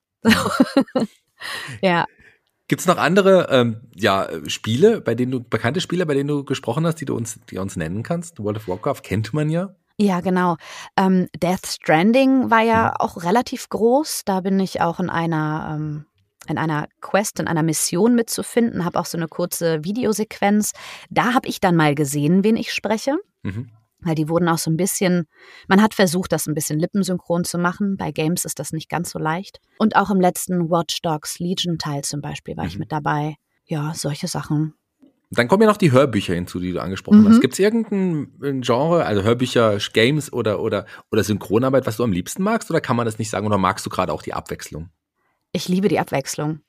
ja. 1.83 2.07
Gibt 2.71 2.83
es 2.83 2.87
noch 2.87 2.99
andere 2.99 3.49
ähm, 3.51 3.81
ja, 3.97 4.29
Spiele, 4.47 5.01
bei 5.01 5.17
denen 5.17 5.33
du, 5.33 5.41
bekannte 5.41 5.81
Spiele, 5.81 6.07
bei 6.07 6.15
denen 6.15 6.29
du 6.29 6.45
gesprochen 6.45 6.87
hast, 6.87 7.01
die 7.01 7.05
du 7.05 7.17
uns, 7.17 7.41
die 7.51 7.59
uns 7.59 7.75
nennen 7.75 8.05
kannst? 8.05 8.39
World 8.39 8.59
of 8.59 8.69
Warcraft 8.69 9.03
kennt 9.03 9.35
man 9.35 9.51
ja. 9.51 9.75
Ja, 9.99 10.21
genau. 10.21 10.57
Ähm, 10.97 11.27
Death 11.43 11.67
Stranding 11.67 12.49
war 12.49 12.63
ja 12.63 12.91
mhm. 12.91 12.93
auch 13.01 13.25
relativ 13.25 13.69
groß. 13.71 14.23
Da 14.25 14.43
bin 14.43 14.61
ich 14.61 14.81
auch 14.81 15.01
in 15.01 15.11
einer, 15.11 15.75
ähm, 15.75 16.07
in 16.47 16.59
einer 16.59 16.87
Quest, 17.01 17.41
in 17.41 17.49
einer 17.49 17.65
Mission 17.65 18.15
mitzufinden, 18.15 18.85
habe 18.85 19.01
auch 19.01 19.07
so 19.07 19.19
eine 19.19 19.27
kurze 19.27 19.83
Videosequenz. 19.83 20.71
Da 21.11 21.35
habe 21.35 21.49
ich 21.49 21.59
dann 21.59 21.75
mal 21.75 21.97
gesehen, 21.97 22.45
wen 22.45 22.55
ich 22.55 22.73
spreche. 22.73 23.17
Mhm. 23.43 23.71
Weil 24.03 24.15
die 24.15 24.29
wurden 24.29 24.49
auch 24.49 24.59
so 24.59 24.71
ein 24.71 24.77
bisschen, 24.77 25.27
man 25.69 25.83
hat 25.83 25.95
versucht, 25.95 26.33
das 26.33 26.47
ein 26.47 26.55
bisschen 26.55 26.79
lippensynchron 26.79 27.45
zu 27.45 27.59
machen. 27.59 27.97
Bei 27.97 28.13
Games 28.13 28.45
ist 28.45 28.59
das 28.59 28.73
nicht 28.73 28.89
ganz 28.89 29.11
so 29.11 29.19
leicht. 29.19 29.61
Und 29.79 29.97
auch 29.97 30.11
im 30.11 30.21
letzten 30.21 30.71
Watch 30.71 31.03
Dogs 31.03 31.39
Legion 31.39 31.79
Teil 31.79 32.03
zum 32.03 32.21
Beispiel 32.21 32.57
war 32.57 32.65
mhm. 32.65 32.71
ich 32.71 32.79
mit 32.79 32.93
dabei. 32.93 33.37
Ja, 33.67 33.93
solche 33.95 34.27
Sachen. 34.27 34.75
Dann 35.33 35.47
kommen 35.47 35.63
ja 35.63 35.69
noch 35.69 35.77
die 35.77 35.93
Hörbücher 35.93 36.35
hinzu, 36.35 36.59
die 36.59 36.73
du 36.73 36.83
angesprochen 36.83 37.23
mhm. 37.23 37.29
hast. 37.29 37.41
Gibt 37.41 37.55
es 37.55 37.61
irgendein 37.61 38.63
Genre, 38.63 39.05
also 39.05 39.23
Hörbücher, 39.23 39.79
Games 39.93 40.33
oder, 40.33 40.61
oder, 40.61 40.87
oder 41.13 41.23
Synchronarbeit, 41.23 41.87
was 41.87 41.97
du 41.97 42.05
am 42.05 42.13
liebsten 42.13 42.43
magst? 42.43 42.69
Oder 42.71 42.81
kann 42.81 42.97
man 42.97 43.07
das 43.07 43.19
nicht 43.19 43.31
sagen? 43.31 43.47
Oder 43.47 43.59
magst 43.59 43.87
du 43.87 43.91
gerade 43.91 44.13
auch 44.13 44.23
die 44.23 44.35
Abwechslung? 44.35 44.91
Ich 45.53 45.69
liebe 45.69 45.89
die 45.89 46.01
Abwechslung. 46.01 46.61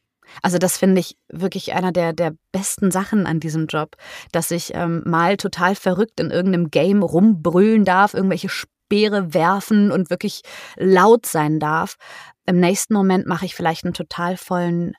Also 0.42 0.58
das 0.58 0.78
finde 0.78 1.02
ich 1.02 1.18
wirklich 1.30 1.74
einer 1.74 1.92
der, 1.92 2.14
der 2.14 2.34
besten 2.52 2.92
Sachen 2.92 3.26
an 3.26 3.40
diesem 3.40 3.68
Job, 3.68 3.96
dass 4.32 4.52
ich 4.52 4.74
ähm, 4.74 5.04
mal 5.06 5.38
total 5.38 5.76
verrückt 5.76 6.20
in 6.20 6.32
irgendeinem 6.32 6.72
Game 6.72 7.04
rumbrüllen 7.04 7.86
darf, 7.86 8.14
irgendwelche 8.14 8.50
Speere 8.50 9.34
werfen 9.34 9.92
und 9.92 10.10
wirklich 10.10 10.42
laut 10.78 11.26
sein 11.26 11.60
darf. 11.60 11.96
Im 12.46 12.60
nächsten 12.60 12.94
Moment 12.94 13.28
mache 13.28 13.46
ich 13.46 13.56
vielleicht 13.56 13.86
einen 13.86 13.94
total 13.94 14.38
vollen 14.38 14.94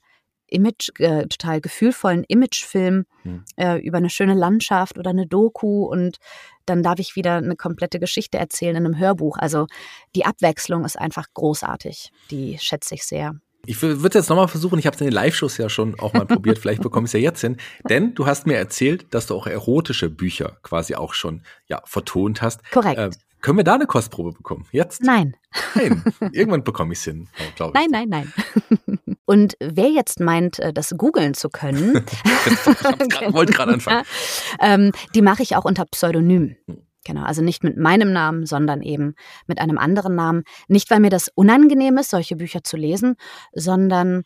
Image, 0.53 0.91
äh, 0.99 1.27
total 1.27 1.61
gefühlvollen 1.61 2.25
Imagefilm 2.25 3.05
hm. 3.23 3.45
äh, 3.57 3.79
über 3.79 3.99
eine 3.99 4.11
schöne 4.11 4.35
Landschaft 4.35 4.99
oder 4.99 5.11
eine 5.11 5.27
Doku 5.27 5.85
und 5.85 6.19
dann 6.67 6.83
darf 6.83 6.99
ich 6.99 7.17
wieder 7.17 7.37
eine 7.37 7.57
komplette 7.57 7.99
Geschichte 7.99 8.39
erzählen 8.39 8.77
in 8.77 8.87
einem 8.87 8.99
Hörbuch. 8.99 9.39
Also 9.39 9.67
die 10.15 10.25
Abwechslung 10.25 10.85
ist 10.85 10.99
einfach 10.99 11.27
großartig. 11.35 12.13
Die 12.31 12.59
schätze 12.59 12.95
ich 12.95 13.05
sehr. 13.05 13.35
Ich 13.65 13.81
würde 13.81 14.19
jetzt 14.19 14.29
nochmal 14.29 14.49
versuchen, 14.49 14.79
ich 14.79 14.87
habe 14.87 14.95
es 14.97 15.01
in 15.01 15.07
den 15.07 15.15
Live-Shows 15.15 15.57
ja 15.57 15.69
schon 15.69 15.99
auch 16.01 16.13
mal 16.13 16.27
probiert, 16.27 16.59
vielleicht 16.59 16.83
bekomme 16.83 17.05
ich 17.05 17.11
es 17.11 17.13
ja 17.13 17.21
jetzt 17.21 17.41
hin. 17.41 17.59
Denn 17.89 18.15
du 18.15 18.27
hast 18.27 18.47
mir 18.47 18.57
erzählt, 18.57 19.15
dass 19.15 19.27
du 19.27 19.37
auch 19.37 19.47
erotische 19.47 20.11
Bücher 20.11 20.57
quasi 20.63 20.97
auch 20.97 21.15
schon 21.15 21.43
ja, 21.69 21.81
vertont 21.85 22.43
hast. 22.43 22.69
Korrekt. 22.73 22.99
Äh, 22.99 23.11
können 23.41 23.59
wir 23.59 23.65
da 23.65 23.75
eine 23.75 23.87
Kostprobe 23.87 24.33
bekommen? 24.33 24.67
Jetzt? 24.73 25.03
Nein. 25.03 25.37
Nein. 25.75 26.03
Irgendwann 26.33 26.65
bekomme 26.65 26.93
ich 26.93 27.01
es 27.01 27.05
hin, 27.05 27.29
glaube 27.57 27.73
ich. 27.77 27.89
Nein, 27.89 28.09
nein, 28.09 28.09
nein. 28.09 29.19
Und 29.25 29.57
wer 29.61 29.89
jetzt 29.89 30.21
meint, 30.21 30.59
äh, 30.59 30.73
das 30.73 30.95
googeln 30.97 31.35
zu 31.35 31.49
können, 31.49 32.05
ich 32.45 33.33
wollte 33.33 33.53
gerade 33.53 33.75
anfangen. 33.75 34.05
ähm, 34.61 34.93
die 35.15 35.23
mache 35.23 35.43
ich 35.43 35.57
auch 35.57 35.65
unter 35.65 35.85
Pseudonym. 35.87 36.57
Genau, 37.05 37.25
also 37.25 37.43
nicht 37.43 37.65
mit 37.65 37.77
meinem 37.77 38.13
Namen, 38.13 38.47
sondern 38.47 38.81
eben 38.83 39.15
mit 39.47 39.59
einem 39.61 39.79
anderen 39.79 40.15
Namen. 40.15 40.45
Nicht, 40.69 40.91
weil 40.91 41.01
mir 41.01 41.11
das 41.11 41.29
unangenehm 41.35 41.99
ist, 41.99 42.11
solche 42.11 42.37
Bücher 42.37 42.63
zu 42.63 42.77
lesen, 42.77 43.17
sondern 43.53 44.23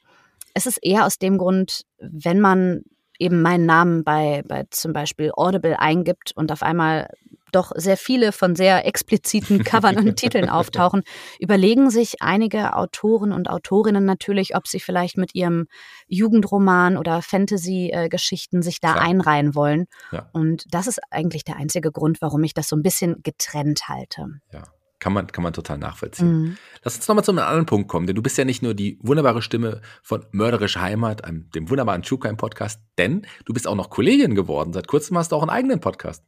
es 0.54 0.66
ist 0.66 0.78
eher 0.82 1.06
aus 1.06 1.18
dem 1.18 1.38
Grund, 1.38 1.82
wenn 1.98 2.40
man 2.40 2.82
eben 3.18 3.40
meinen 3.40 3.64
Namen 3.66 4.04
bei, 4.04 4.42
bei 4.46 4.64
zum 4.70 4.92
Beispiel 4.92 5.32
Audible 5.34 5.78
eingibt 5.78 6.32
und 6.36 6.52
auf 6.52 6.62
einmal 6.62 7.08
doch 7.52 7.72
sehr 7.74 7.96
viele 7.96 8.32
von 8.32 8.56
sehr 8.56 8.86
expliziten 8.86 9.64
Covern 9.64 9.98
und 9.98 10.16
Titeln 10.16 10.48
auftauchen, 10.48 11.02
überlegen 11.38 11.90
sich 11.90 12.16
einige 12.20 12.76
Autoren 12.76 13.32
und 13.32 13.48
Autorinnen 13.48 14.04
natürlich, 14.04 14.56
ob 14.56 14.66
sie 14.66 14.80
vielleicht 14.80 15.16
mit 15.16 15.34
ihrem 15.34 15.66
Jugendroman 16.08 16.96
oder 16.96 17.22
Fantasy-Geschichten 17.22 18.62
sich 18.62 18.80
da 18.80 18.92
Klar. 18.92 19.04
einreihen 19.04 19.54
wollen. 19.54 19.86
Ja. 20.12 20.28
Und 20.32 20.64
das 20.70 20.86
ist 20.86 21.00
eigentlich 21.10 21.44
der 21.44 21.56
einzige 21.56 21.92
Grund, 21.92 22.20
warum 22.20 22.42
ich 22.44 22.54
das 22.54 22.68
so 22.68 22.76
ein 22.76 22.82
bisschen 22.82 23.22
getrennt 23.22 23.88
halte. 23.88 24.26
Ja. 24.52 24.64
Kann 24.98 25.12
man, 25.12 25.26
kann 25.26 25.44
man 25.44 25.52
total 25.52 25.76
nachvollziehen. 25.76 26.40
Mhm. 26.40 26.56
Lass 26.82 26.96
uns 26.96 27.06
nochmal 27.06 27.22
zu 27.22 27.30
einem 27.30 27.40
anderen 27.40 27.66
Punkt 27.66 27.88
kommen, 27.88 28.06
denn 28.06 28.16
du 28.16 28.22
bist 28.22 28.38
ja 28.38 28.46
nicht 28.46 28.62
nur 28.62 28.72
die 28.72 28.98
wunderbare 29.02 29.42
Stimme 29.42 29.82
von 30.02 30.24
Mörderische 30.32 30.80
Heimat, 30.80 31.22
einem, 31.24 31.50
dem 31.50 31.68
wunderbaren 31.68 32.02
True 32.02 32.18
Crime 32.18 32.36
Podcast, 32.36 32.80
denn 32.96 33.26
du 33.44 33.52
bist 33.52 33.68
auch 33.68 33.74
noch 33.74 33.90
Kollegin 33.90 34.34
geworden. 34.34 34.72
Seit 34.72 34.88
kurzem 34.88 35.18
hast 35.18 35.32
du 35.32 35.36
auch 35.36 35.42
einen 35.42 35.50
eigenen 35.50 35.80
Podcast. 35.80 36.24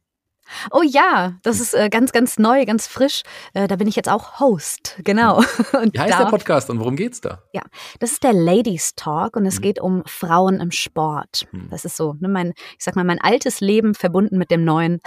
Oh 0.71 0.81
ja, 0.83 1.33
das 1.43 1.59
ist 1.59 1.73
äh, 1.73 1.89
ganz, 1.89 2.11
ganz 2.11 2.39
neu, 2.39 2.65
ganz 2.65 2.87
frisch. 2.87 3.23
Äh, 3.53 3.67
da 3.67 3.75
bin 3.75 3.87
ich 3.87 3.95
jetzt 3.95 4.09
auch 4.09 4.39
Host, 4.39 4.99
genau. 5.03 5.37
Und 5.81 5.93
Wie 5.93 5.99
heißt 5.99 6.13
da, 6.13 6.23
der 6.23 6.29
Podcast 6.29 6.69
und 6.69 6.79
worum 6.79 6.95
geht's 6.95 7.21
da? 7.21 7.43
Ja, 7.53 7.61
das 7.99 8.11
ist 8.11 8.23
der 8.23 8.33
Ladies 8.33 8.95
Talk 8.95 9.35
und 9.35 9.45
es 9.45 9.55
hm. 9.55 9.61
geht 9.61 9.79
um 9.79 10.03
Frauen 10.05 10.59
im 10.59 10.71
Sport. 10.71 11.47
Hm. 11.51 11.67
Das 11.69 11.85
ist 11.85 11.95
so, 11.95 12.15
ne, 12.19 12.27
mein, 12.27 12.53
ich 12.77 12.83
sag 12.83 12.95
mal, 12.95 13.05
mein 13.05 13.21
altes 13.21 13.61
Leben 13.61 13.93
verbunden 13.93 14.37
mit 14.37 14.51
dem 14.51 14.63
neuen. 14.63 14.99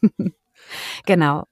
Hm. 0.00 0.34
genau. 1.06 1.44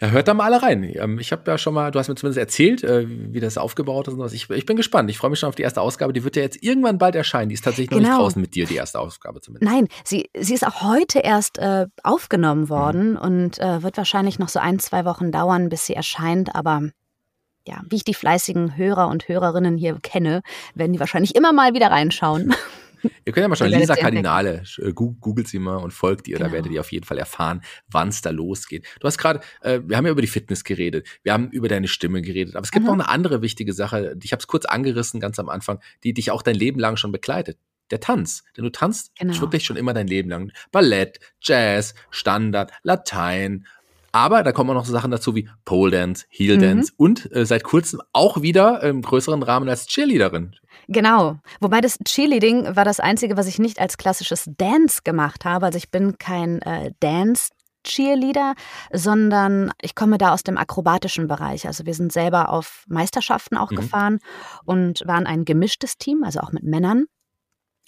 Ja, 0.00 0.10
hört 0.10 0.28
da 0.28 0.34
mal 0.34 0.44
alle 0.44 0.62
rein. 0.62 0.84
Ähm, 0.94 1.18
ich 1.18 1.32
habe 1.32 1.50
ja 1.50 1.58
schon 1.58 1.74
mal, 1.74 1.90
du 1.90 1.98
hast 1.98 2.08
mir 2.08 2.14
zumindest 2.14 2.38
erzählt, 2.38 2.84
äh, 2.84 3.04
wie 3.08 3.40
das 3.40 3.58
aufgebaut 3.58 4.06
ist 4.06 4.14
und 4.14 4.20
was. 4.20 4.32
Ich, 4.32 4.48
ich 4.48 4.64
bin 4.64 4.76
gespannt. 4.76 5.10
Ich 5.10 5.18
freue 5.18 5.30
mich 5.30 5.40
schon 5.40 5.48
auf 5.48 5.56
die 5.56 5.62
erste 5.62 5.80
Ausgabe. 5.80 6.12
Die 6.12 6.22
wird 6.22 6.36
ja 6.36 6.42
jetzt 6.42 6.62
irgendwann 6.62 6.98
bald 6.98 7.16
erscheinen. 7.16 7.48
Die 7.48 7.54
ist 7.54 7.64
tatsächlich 7.64 7.88
genau. 7.88 8.00
noch 8.00 8.02
nicht 8.02 8.10
genau. 8.10 8.22
draußen 8.22 8.40
mit 8.40 8.54
dir, 8.54 8.66
die 8.66 8.76
erste 8.76 9.00
Ausgabe 9.00 9.40
zumindest. 9.40 9.72
Nein, 9.72 9.88
sie, 10.04 10.30
sie 10.38 10.54
ist 10.54 10.64
auch 10.64 10.82
heute 10.82 11.18
erst 11.18 11.58
äh, 11.58 11.86
aufgenommen 12.04 12.62
mhm. 12.62 12.68
worden 12.68 13.10
mhm. 13.10 13.18
und 13.18 13.58
äh, 13.58 13.82
wird 13.82 13.96
wahrscheinlich 13.96 14.38
noch 14.38 14.48
so 14.48 14.60
ein, 14.60 14.78
zwei 14.78 15.04
Wochen 15.04 15.32
dauern, 15.32 15.68
bis 15.68 15.86
sie 15.86 15.94
erscheint. 15.94 16.54
Aber 16.54 16.82
ja, 17.66 17.82
wie 17.88 17.96
ich 17.96 18.04
die 18.04 18.14
fleißigen 18.14 18.76
Hörer 18.76 19.08
und 19.08 19.26
Hörerinnen 19.26 19.76
hier 19.76 19.98
kenne, 20.00 20.42
werden 20.74 20.92
die 20.92 21.00
wahrscheinlich 21.00 21.34
immer 21.34 21.52
mal 21.52 21.74
wieder 21.74 21.90
reinschauen. 21.90 22.54
Ihr 23.24 23.32
könnt 23.32 23.42
ja 23.42 23.48
mal 23.48 23.56
schauen, 23.56 23.70
Lisa 23.70 23.96
Kardinale, 23.96 24.62
äh, 24.78 24.92
googelt 24.92 25.48
sie 25.48 25.58
mal 25.58 25.76
und 25.76 25.92
folgt 25.92 26.28
ihr, 26.28 26.36
genau. 26.36 26.48
da 26.48 26.52
werdet 26.52 26.72
ihr 26.72 26.80
auf 26.80 26.92
jeden 26.92 27.06
Fall 27.06 27.18
erfahren, 27.18 27.62
wann 27.90 28.08
es 28.08 28.22
da 28.22 28.30
losgeht. 28.30 28.86
Du 29.00 29.06
hast 29.06 29.18
gerade, 29.18 29.40
äh, 29.60 29.80
wir 29.84 29.96
haben 29.96 30.06
ja 30.06 30.12
über 30.12 30.22
die 30.22 30.28
Fitness 30.28 30.64
geredet, 30.64 31.06
wir 31.22 31.32
haben 31.32 31.50
über 31.50 31.68
deine 31.68 31.88
Stimme 31.88 32.22
geredet, 32.22 32.56
aber 32.56 32.64
es 32.64 32.70
gibt 32.70 32.84
mhm. 32.84 32.88
noch 32.88 32.94
eine 32.94 33.08
andere 33.08 33.42
wichtige 33.42 33.72
Sache, 33.72 34.16
ich 34.22 34.32
habe 34.32 34.40
es 34.40 34.46
kurz 34.46 34.64
angerissen 34.64 35.20
ganz 35.20 35.38
am 35.38 35.48
Anfang, 35.48 35.80
die 36.04 36.14
dich 36.14 36.30
auch 36.30 36.42
dein 36.42 36.56
Leben 36.56 36.80
lang 36.80 36.96
schon 36.96 37.12
begleitet. 37.12 37.58
Der 37.90 38.00
Tanz. 38.00 38.44
Denn 38.54 38.64
du 38.64 38.70
tanzt 38.70 39.16
genau. 39.18 39.40
wirklich 39.40 39.64
schon 39.64 39.76
immer 39.76 39.94
dein 39.94 40.06
Leben 40.06 40.28
lang. 40.28 40.52
Ballett, 40.72 41.20
Jazz, 41.40 41.94
Standard, 42.10 42.70
Latein, 42.82 43.66
aber 44.12 44.42
da 44.42 44.52
kommen 44.52 44.70
auch 44.70 44.74
noch 44.74 44.84
so 44.84 44.92
Sachen 44.92 45.10
dazu 45.10 45.34
wie 45.34 45.48
Pole 45.64 45.90
Dance, 45.90 46.26
Heel 46.28 46.56
mhm. 46.56 46.60
Dance 46.60 46.92
und 46.96 47.30
äh, 47.34 47.44
seit 47.46 47.64
kurzem 47.64 48.00
auch 48.12 48.42
wieder 48.42 48.82
im 48.82 49.02
größeren 49.02 49.42
Rahmen 49.42 49.68
als 49.68 49.86
Cheerleaderin. 49.86 50.54
Genau. 50.88 51.38
Wobei 51.60 51.80
das 51.80 51.98
Cheerleading 52.04 52.76
war 52.76 52.84
das 52.84 53.00
Einzige, 53.00 53.36
was 53.36 53.46
ich 53.46 53.58
nicht 53.58 53.78
als 53.78 53.98
klassisches 53.98 54.50
Dance 54.56 55.00
gemacht 55.04 55.44
habe. 55.44 55.66
Also 55.66 55.76
ich 55.76 55.90
bin 55.90 56.16
kein 56.18 56.62
äh, 56.62 56.92
Dance 57.00 57.50
Cheerleader, 57.84 58.54
sondern 58.92 59.72
ich 59.80 59.94
komme 59.94 60.18
da 60.18 60.32
aus 60.32 60.42
dem 60.42 60.58
akrobatischen 60.58 61.28
Bereich. 61.28 61.66
Also 61.66 61.86
wir 61.86 61.94
sind 61.94 62.12
selber 62.12 62.50
auf 62.50 62.84
Meisterschaften 62.88 63.56
auch 63.56 63.70
mhm. 63.70 63.76
gefahren 63.76 64.18
und 64.64 65.02
waren 65.06 65.26
ein 65.26 65.44
gemischtes 65.44 65.96
Team, 65.98 66.22
also 66.24 66.40
auch 66.40 66.52
mit 66.52 66.64
Männern. 66.64 67.06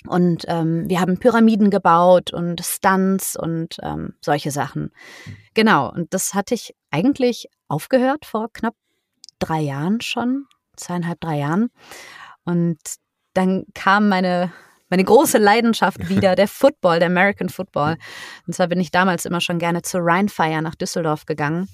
Und 0.06 0.44
ähm, 0.48 0.88
wir 0.88 1.00
haben 1.00 1.18
Pyramiden 1.18 1.70
gebaut 1.70 2.32
und 2.32 2.64
Stunts 2.64 3.36
und 3.36 3.76
ähm, 3.82 4.14
solche 4.20 4.50
Sachen. 4.50 4.92
Mhm. 5.26 5.36
Genau, 5.54 5.90
und 5.90 6.14
das 6.14 6.32
hatte 6.34 6.54
ich 6.54 6.74
eigentlich 6.90 7.48
aufgehört 7.68 8.24
vor 8.24 8.48
knapp 8.52 8.74
drei 9.38 9.60
Jahren 9.60 10.00
schon, 10.00 10.46
zweieinhalb, 10.76 11.20
drei 11.20 11.38
Jahren. 11.38 11.70
Und 12.44 12.78
dann 13.34 13.64
kam 13.74 14.08
meine, 14.08 14.52
meine 14.88 15.04
große 15.04 15.38
Leidenschaft 15.38 16.08
wieder, 16.08 16.34
der 16.34 16.48
Football, 16.48 16.98
der 16.98 17.08
American 17.08 17.48
Football. 17.48 17.96
Und 18.46 18.54
zwar 18.54 18.68
bin 18.68 18.80
ich 18.80 18.90
damals 18.90 19.26
immer 19.26 19.40
schon 19.40 19.58
gerne 19.58 19.82
zur 19.82 20.00
Rheinfire 20.02 20.62
nach 20.62 20.74
Düsseldorf 20.74 21.26
gegangen. 21.26 21.68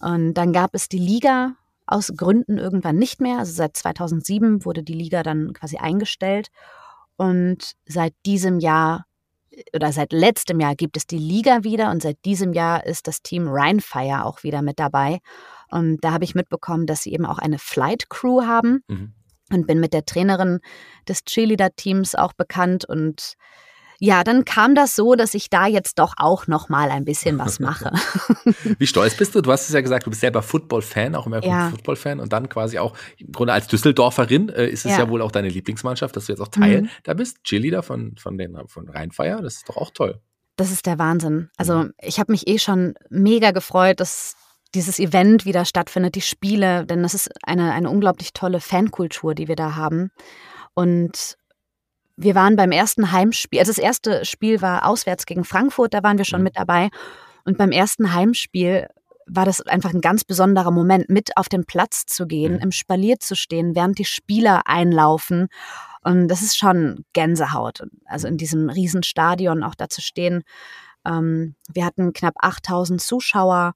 Und 0.00 0.34
dann 0.34 0.52
gab 0.52 0.74
es 0.74 0.88
die 0.88 0.98
Liga 0.98 1.54
aus 1.86 2.12
Gründen 2.16 2.58
irgendwann 2.58 2.96
nicht 2.96 3.20
mehr. 3.20 3.38
Also 3.38 3.52
seit 3.52 3.76
2007 3.76 4.64
wurde 4.64 4.82
die 4.82 4.92
Liga 4.92 5.22
dann 5.22 5.52
quasi 5.54 5.78
eingestellt. 5.78 6.48
Und 7.18 7.72
seit 7.86 8.14
diesem 8.24 8.58
Jahr 8.58 9.04
oder 9.74 9.92
seit 9.92 10.12
letztem 10.12 10.60
Jahr 10.60 10.74
gibt 10.76 10.96
es 10.96 11.06
die 11.06 11.18
Liga 11.18 11.64
wieder 11.64 11.90
und 11.90 12.00
seit 12.00 12.24
diesem 12.24 12.52
Jahr 12.52 12.86
ist 12.86 13.06
das 13.08 13.22
Team 13.22 13.48
Rheinfire 13.48 14.24
auch 14.24 14.44
wieder 14.44 14.62
mit 14.62 14.78
dabei. 14.78 15.18
Und 15.70 16.02
da 16.02 16.12
habe 16.12 16.24
ich 16.24 16.34
mitbekommen, 16.34 16.86
dass 16.86 17.02
sie 17.02 17.12
eben 17.12 17.26
auch 17.26 17.38
eine 17.38 17.58
Flight 17.58 18.08
Crew 18.08 18.46
haben. 18.46 18.82
Mhm 18.88 19.12
und 19.50 19.66
bin 19.66 19.80
mit 19.80 19.92
der 19.92 20.04
Trainerin 20.04 20.60
des 21.08 21.24
Cheerleader-Teams 21.24 22.14
auch 22.14 22.32
bekannt 22.32 22.84
und 22.84 23.34
ja, 24.00 24.22
dann 24.22 24.44
kam 24.44 24.74
das 24.74 24.94
so, 24.94 25.14
dass 25.16 25.34
ich 25.34 25.50
da 25.50 25.66
jetzt 25.66 25.98
doch 25.98 26.14
auch 26.16 26.46
noch 26.46 26.68
mal 26.68 26.90
ein 26.90 27.04
bisschen 27.04 27.38
was 27.38 27.58
mache. 27.60 27.92
Wie 28.78 28.86
stolz 28.86 29.16
bist 29.16 29.34
du? 29.34 29.40
Du 29.40 29.50
hast 29.50 29.68
es 29.68 29.74
ja 29.74 29.80
gesagt, 29.80 30.06
du 30.06 30.10
bist 30.10 30.20
selber 30.20 30.42
Football-Fan, 30.42 31.14
auch 31.16 31.26
immer 31.26 31.44
ja. 31.44 31.70
Football-Fan 31.70 32.20
und 32.20 32.32
dann 32.32 32.48
quasi 32.48 32.78
auch 32.78 32.96
im 33.16 33.32
Grunde 33.32 33.52
als 33.52 33.66
Düsseldorferin 33.66 34.50
äh, 34.50 34.68
ist 34.68 34.84
es 34.84 34.92
ja. 34.92 35.00
ja. 35.00 35.08
wohl 35.08 35.20
auch 35.20 35.32
deine 35.32 35.48
Lieblingsmannschaft, 35.48 36.14
dass 36.14 36.26
du 36.26 36.32
jetzt 36.32 36.40
auch 36.40 36.48
Teil 36.48 36.82
mhm. 36.82 36.88
da 37.02 37.14
bist, 37.14 37.42
Cheerleader 37.42 37.82
von 37.82 38.14
von 38.16 38.38
den 38.38 38.56
von 38.68 38.88
Rheinfeier. 38.88 39.42
Das 39.42 39.56
ist 39.56 39.68
doch 39.68 39.76
auch 39.76 39.90
toll. 39.90 40.20
Das 40.56 40.70
ist 40.70 40.86
der 40.86 40.98
Wahnsinn. 40.98 41.50
Also 41.56 41.78
mhm. 41.78 41.94
ich 42.00 42.20
habe 42.20 42.32
mich 42.32 42.46
eh 42.48 42.58
schon 42.58 42.94
mega 43.10 43.50
gefreut, 43.50 44.00
dass 44.00 44.36
dieses 44.74 44.98
Event 44.98 45.44
wieder 45.44 45.64
stattfindet, 45.64 46.14
die 46.14 46.20
Spiele, 46.20 46.84
denn 46.84 47.02
das 47.02 47.14
ist 47.14 47.30
eine, 47.42 47.72
eine 47.72 47.90
unglaublich 47.90 48.32
tolle 48.32 48.60
Fankultur, 48.60 49.34
die 49.34 49.48
wir 49.48 49.56
da 49.56 49.76
haben. 49.76 50.10
Und 50.74 51.38
wir 52.18 52.34
waren 52.34 52.56
beim 52.56 52.72
ersten 52.72 53.12
Heimspiel, 53.12 53.60
also 53.60 53.70
das 53.70 53.78
erste 53.78 54.24
Spiel 54.24 54.60
war 54.60 54.86
auswärts 54.86 55.24
gegen 55.24 55.44
Frankfurt, 55.44 55.94
da 55.94 56.02
waren 56.02 56.18
wir 56.18 56.24
schon 56.24 56.40
mhm. 56.40 56.44
mit 56.44 56.56
dabei. 56.56 56.90
Und 57.44 57.56
beim 57.56 57.70
ersten 57.70 58.12
Heimspiel 58.12 58.88
war 59.26 59.44
das 59.44 59.60
einfach 59.60 59.94
ein 59.94 60.00
ganz 60.00 60.24
besonderer 60.24 60.72
Moment, 60.72 61.08
mit 61.08 61.36
auf 61.36 61.48
den 61.48 61.64
Platz 61.64 62.06
zu 62.06 62.26
gehen, 62.26 62.54
mhm. 62.54 62.58
im 62.58 62.72
Spalier 62.72 63.20
zu 63.20 63.36
stehen, 63.36 63.76
während 63.76 63.98
die 63.98 64.04
Spieler 64.04 64.62
einlaufen. 64.66 65.46
Und 66.02 66.28
das 66.28 66.42
ist 66.42 66.58
schon 66.58 67.04
Gänsehaut. 67.12 67.82
Also 68.04 68.26
in 68.26 68.36
diesem 68.36 68.68
Riesenstadion 68.68 69.62
auch 69.62 69.76
da 69.76 69.88
zu 69.88 70.00
stehen. 70.00 70.42
Ähm, 71.06 71.54
wir 71.72 71.84
hatten 71.84 72.12
knapp 72.12 72.34
8000 72.38 73.00
Zuschauer 73.00 73.74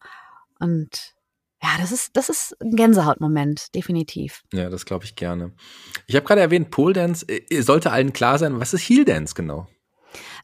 und 0.58 1.14
ja, 1.62 1.70
das 1.78 1.92
ist, 1.92 2.10
das 2.16 2.28
ist 2.28 2.56
ein 2.60 2.74
Gänsehautmoment, 2.74 3.74
definitiv. 3.74 4.42
Ja, 4.52 4.68
das 4.68 4.84
glaube 4.84 5.04
ich 5.04 5.14
gerne. 5.14 5.52
Ich 6.06 6.16
habe 6.16 6.26
gerade 6.26 6.40
erwähnt, 6.40 6.70
Pole 6.70 6.92
Dance, 6.92 7.24
äh, 7.28 7.62
sollte 7.62 7.92
allen 7.92 8.12
klar 8.12 8.38
sein, 8.38 8.58
was 8.58 8.74
ist 8.74 8.82
Heel 8.82 9.04
Dance 9.04 9.34
genau? 9.34 9.68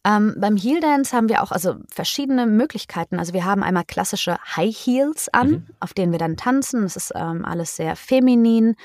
Ähm, 0.04 0.36
beim 0.38 0.56
Heel 0.56 0.80
Dance 0.80 1.14
haben 1.14 1.28
wir 1.28 1.42
auch 1.42 1.50
also 1.50 1.76
verschiedene 1.92 2.46
Möglichkeiten. 2.46 3.18
Also 3.18 3.32
wir 3.32 3.44
haben 3.44 3.62
einmal 3.62 3.84
klassische 3.84 4.38
High 4.56 4.74
Heels 4.74 5.28
an, 5.32 5.50
mhm. 5.50 5.66
auf 5.80 5.92
denen 5.92 6.12
wir 6.12 6.18
dann 6.20 6.36
tanzen. 6.36 6.82
Das 6.82 6.96
ist 6.96 7.12
ähm, 7.14 7.44
alles 7.44 7.76
sehr 7.76 7.96
feminin. 7.96 8.76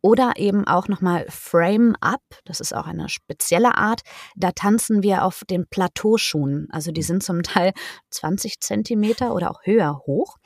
Oder 0.00 0.34
eben 0.36 0.66
auch 0.66 0.88
nochmal 0.88 1.24
Frame 1.30 1.96
Up, 2.00 2.20
das 2.44 2.60
ist 2.60 2.74
auch 2.74 2.86
eine 2.86 3.08
spezielle 3.08 3.78
Art. 3.78 4.02
Da 4.36 4.52
tanzen 4.52 5.02
wir 5.02 5.24
auf 5.24 5.44
den 5.48 5.66
Plateauschuhen. 5.66 6.68
Also 6.70 6.92
die 6.92 7.02
sind 7.02 7.22
zum 7.22 7.42
Teil 7.42 7.72
20 8.10 8.60
Zentimeter 8.60 9.34
oder 9.34 9.50
auch 9.50 9.60
höher 9.64 10.02
hoch. 10.06 10.36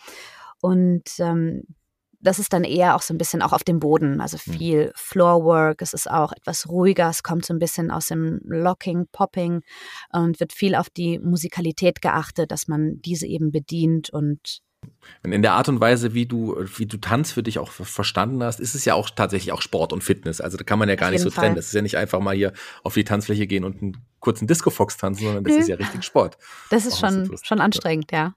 Und 0.61 1.05
ähm, 1.19 1.63
das 2.21 2.39
ist 2.39 2.53
dann 2.53 2.65
eher 2.65 2.97
auch 2.97 3.03
so 3.03 3.15
ein 3.15 3.19
bisschen 3.19 3.43
auch 3.43 3.53
auf 3.53 3.65
dem 3.65 3.79
Boden, 3.79 4.21
also 4.21 4.39
hm. 4.39 4.53
viel 4.55 4.93
Floorwork. 4.95 5.83
Es 5.83 5.95
ist 5.95 6.11
auch 6.11 6.33
etwas 6.33 6.69
ruhiger, 6.69 7.09
es 7.09 7.23
kommt 7.23 7.45
so 7.45 7.55
ein 7.55 7.59
bisschen 7.59 7.91
aus 7.91 8.09
dem 8.09 8.41
Locking, 8.45 9.07
Popping 9.13 9.63
und 10.13 10.41
wird 10.41 10.53
viel 10.53 10.75
auf 10.75 10.91
die 10.91 11.19
Musikalität 11.19 12.03
geachtet, 12.03 12.51
dass 12.51 12.69
man 12.69 13.01
diese 13.03 13.27
eben 13.27 13.53
bedient 13.53 14.11
und 14.11 14.61
in 15.25 15.43
der 15.43 15.55
Art 15.55 15.69
und 15.69 15.81
Weise, 15.81 16.15
wie 16.15 16.27
du, 16.27 16.57
wie 16.77 16.87
du 16.87 16.99
Tanz 16.99 17.33
für 17.33 17.43
dich 17.43 17.59
auch 17.59 17.71
verstanden 17.71 18.43
hast, 18.43 18.61
ist 18.61 18.75
es 18.75 18.85
ja 18.85 18.95
auch 18.95 19.11
tatsächlich 19.11 19.53
auch 19.53 19.61
Sport 19.61 19.93
und 19.93 20.05
Fitness. 20.05 20.41
Also 20.41 20.57
da 20.57 20.63
kann 20.63 20.79
man 20.79 20.89
ja 20.89 20.95
gar 20.95 21.11
nicht 21.11 21.21
so 21.21 21.31
Fall. 21.31 21.45
trennen. 21.45 21.57
Das 21.57 21.67
ist 21.67 21.75
ja 21.75 21.83
nicht 21.83 21.97
einfach 21.97 22.21
mal 22.21 22.35
hier 22.35 22.53
auf 22.85 22.95
die 22.95 23.05
Tanzfläche 23.05 23.49
gehen 23.49 23.65
und 23.65 23.83
einen 23.83 23.97
kurzen 24.21 24.47
Disco-Fox 24.47 24.97
tanzen, 24.97 25.25
sondern 25.25 25.45
das 25.45 25.57
ist 25.57 25.69
ja 25.69 25.77
richtig 25.77 26.05
Sport. 26.05 26.39
Das 26.71 26.87
ist 26.87 26.99
schon, 26.99 27.37
schon 27.43 27.61
anstrengend, 27.61 28.13
ja. 28.13 28.35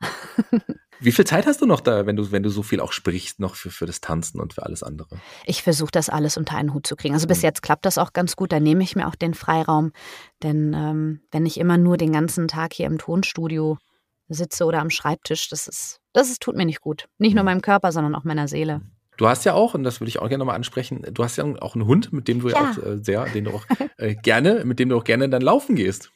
Wie 1.01 1.11
viel 1.11 1.25
Zeit 1.25 1.47
hast 1.47 1.59
du 1.61 1.65
noch 1.65 1.81
da, 1.81 2.05
wenn 2.05 2.15
du, 2.15 2.31
wenn 2.31 2.43
du 2.43 2.49
so 2.49 2.61
viel 2.61 2.79
auch 2.79 2.91
sprichst, 2.91 3.39
noch 3.39 3.55
für, 3.55 3.71
für 3.71 3.87
das 3.87 4.01
Tanzen 4.01 4.39
und 4.39 4.53
für 4.53 4.63
alles 4.63 4.83
andere? 4.83 5.19
Ich 5.45 5.63
versuche 5.63 5.89
das 5.91 6.09
alles 6.09 6.37
unter 6.37 6.55
einen 6.55 6.75
Hut 6.75 6.85
zu 6.85 6.95
kriegen. 6.95 7.15
Also 7.15 7.27
bis 7.27 7.39
mhm. 7.39 7.45
jetzt 7.45 7.63
klappt 7.63 7.85
das 7.85 7.97
auch 7.97 8.13
ganz 8.13 8.35
gut. 8.35 8.51
Da 8.51 8.59
nehme 8.59 8.83
ich 8.83 8.95
mir 8.95 9.07
auch 9.07 9.15
den 9.15 9.33
Freiraum. 9.33 9.93
Denn 10.43 10.73
ähm, 10.75 11.21
wenn 11.31 11.47
ich 11.47 11.59
immer 11.59 11.79
nur 11.79 11.97
den 11.97 12.11
ganzen 12.11 12.47
Tag 12.47 12.73
hier 12.73 12.85
im 12.85 12.99
Tonstudio 12.99 13.79
sitze 14.29 14.65
oder 14.65 14.79
am 14.79 14.91
Schreibtisch, 14.91 15.49
das 15.49 15.67
ist, 15.67 15.99
das 16.13 16.29
ist, 16.29 16.41
tut 16.41 16.55
mir 16.55 16.65
nicht 16.65 16.81
gut. 16.81 17.07
Nicht 17.17 17.33
nur 17.33 17.43
mhm. 17.43 17.47
meinem 17.47 17.61
Körper, 17.61 17.91
sondern 17.91 18.13
auch 18.13 18.23
meiner 18.23 18.47
Seele. 18.47 18.81
Du 19.17 19.27
hast 19.27 19.43
ja 19.43 19.53
auch, 19.53 19.73
und 19.73 19.83
das 19.83 20.01
würde 20.01 20.09
ich 20.09 20.19
auch 20.19 20.29
gerne 20.29 20.39
nochmal 20.39 20.55
ansprechen, 20.55 21.05
du 21.11 21.23
hast 21.23 21.35
ja 21.35 21.45
auch 21.61 21.75
einen 21.75 21.85
Hund, 21.85 22.13
mit 22.13 22.27
dem 22.27 22.41
du 22.41 22.49
ja, 22.49 22.55
ja 22.55 22.71
auch 22.71 22.77
äh, 22.77 22.97
sehr, 23.03 23.25
den 23.25 23.45
du 23.45 23.51
auch 23.51 23.65
äh, 23.97 24.15
gerne, 24.15 24.63
mit 24.65 24.79
dem 24.79 24.89
du 24.89 24.97
auch 24.97 25.03
gerne 25.03 25.29
dann 25.29 25.41
laufen 25.41 25.75
gehst. 25.75 26.11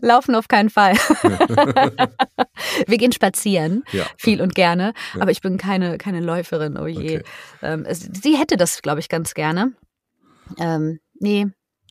Laufen 0.00 0.34
auf 0.34 0.48
keinen 0.48 0.70
Fall. 0.70 0.94
Wir 2.86 2.98
gehen 2.98 3.12
spazieren, 3.12 3.84
ja. 3.92 4.04
viel 4.16 4.40
und 4.40 4.54
gerne, 4.54 4.92
ja. 5.14 5.22
aber 5.22 5.30
ich 5.30 5.40
bin 5.40 5.58
keine, 5.58 5.98
keine 5.98 6.20
Läuferin, 6.20 6.76
oh 6.78 6.86
je. 6.86 7.18
Okay. 7.18 7.22
Ähm, 7.62 7.86
sie 7.88 8.36
hätte 8.36 8.56
das, 8.56 8.82
glaube 8.82 9.00
ich, 9.00 9.08
ganz 9.08 9.34
gerne. 9.34 9.72
Ähm, 10.58 11.00
nee, 11.18 11.46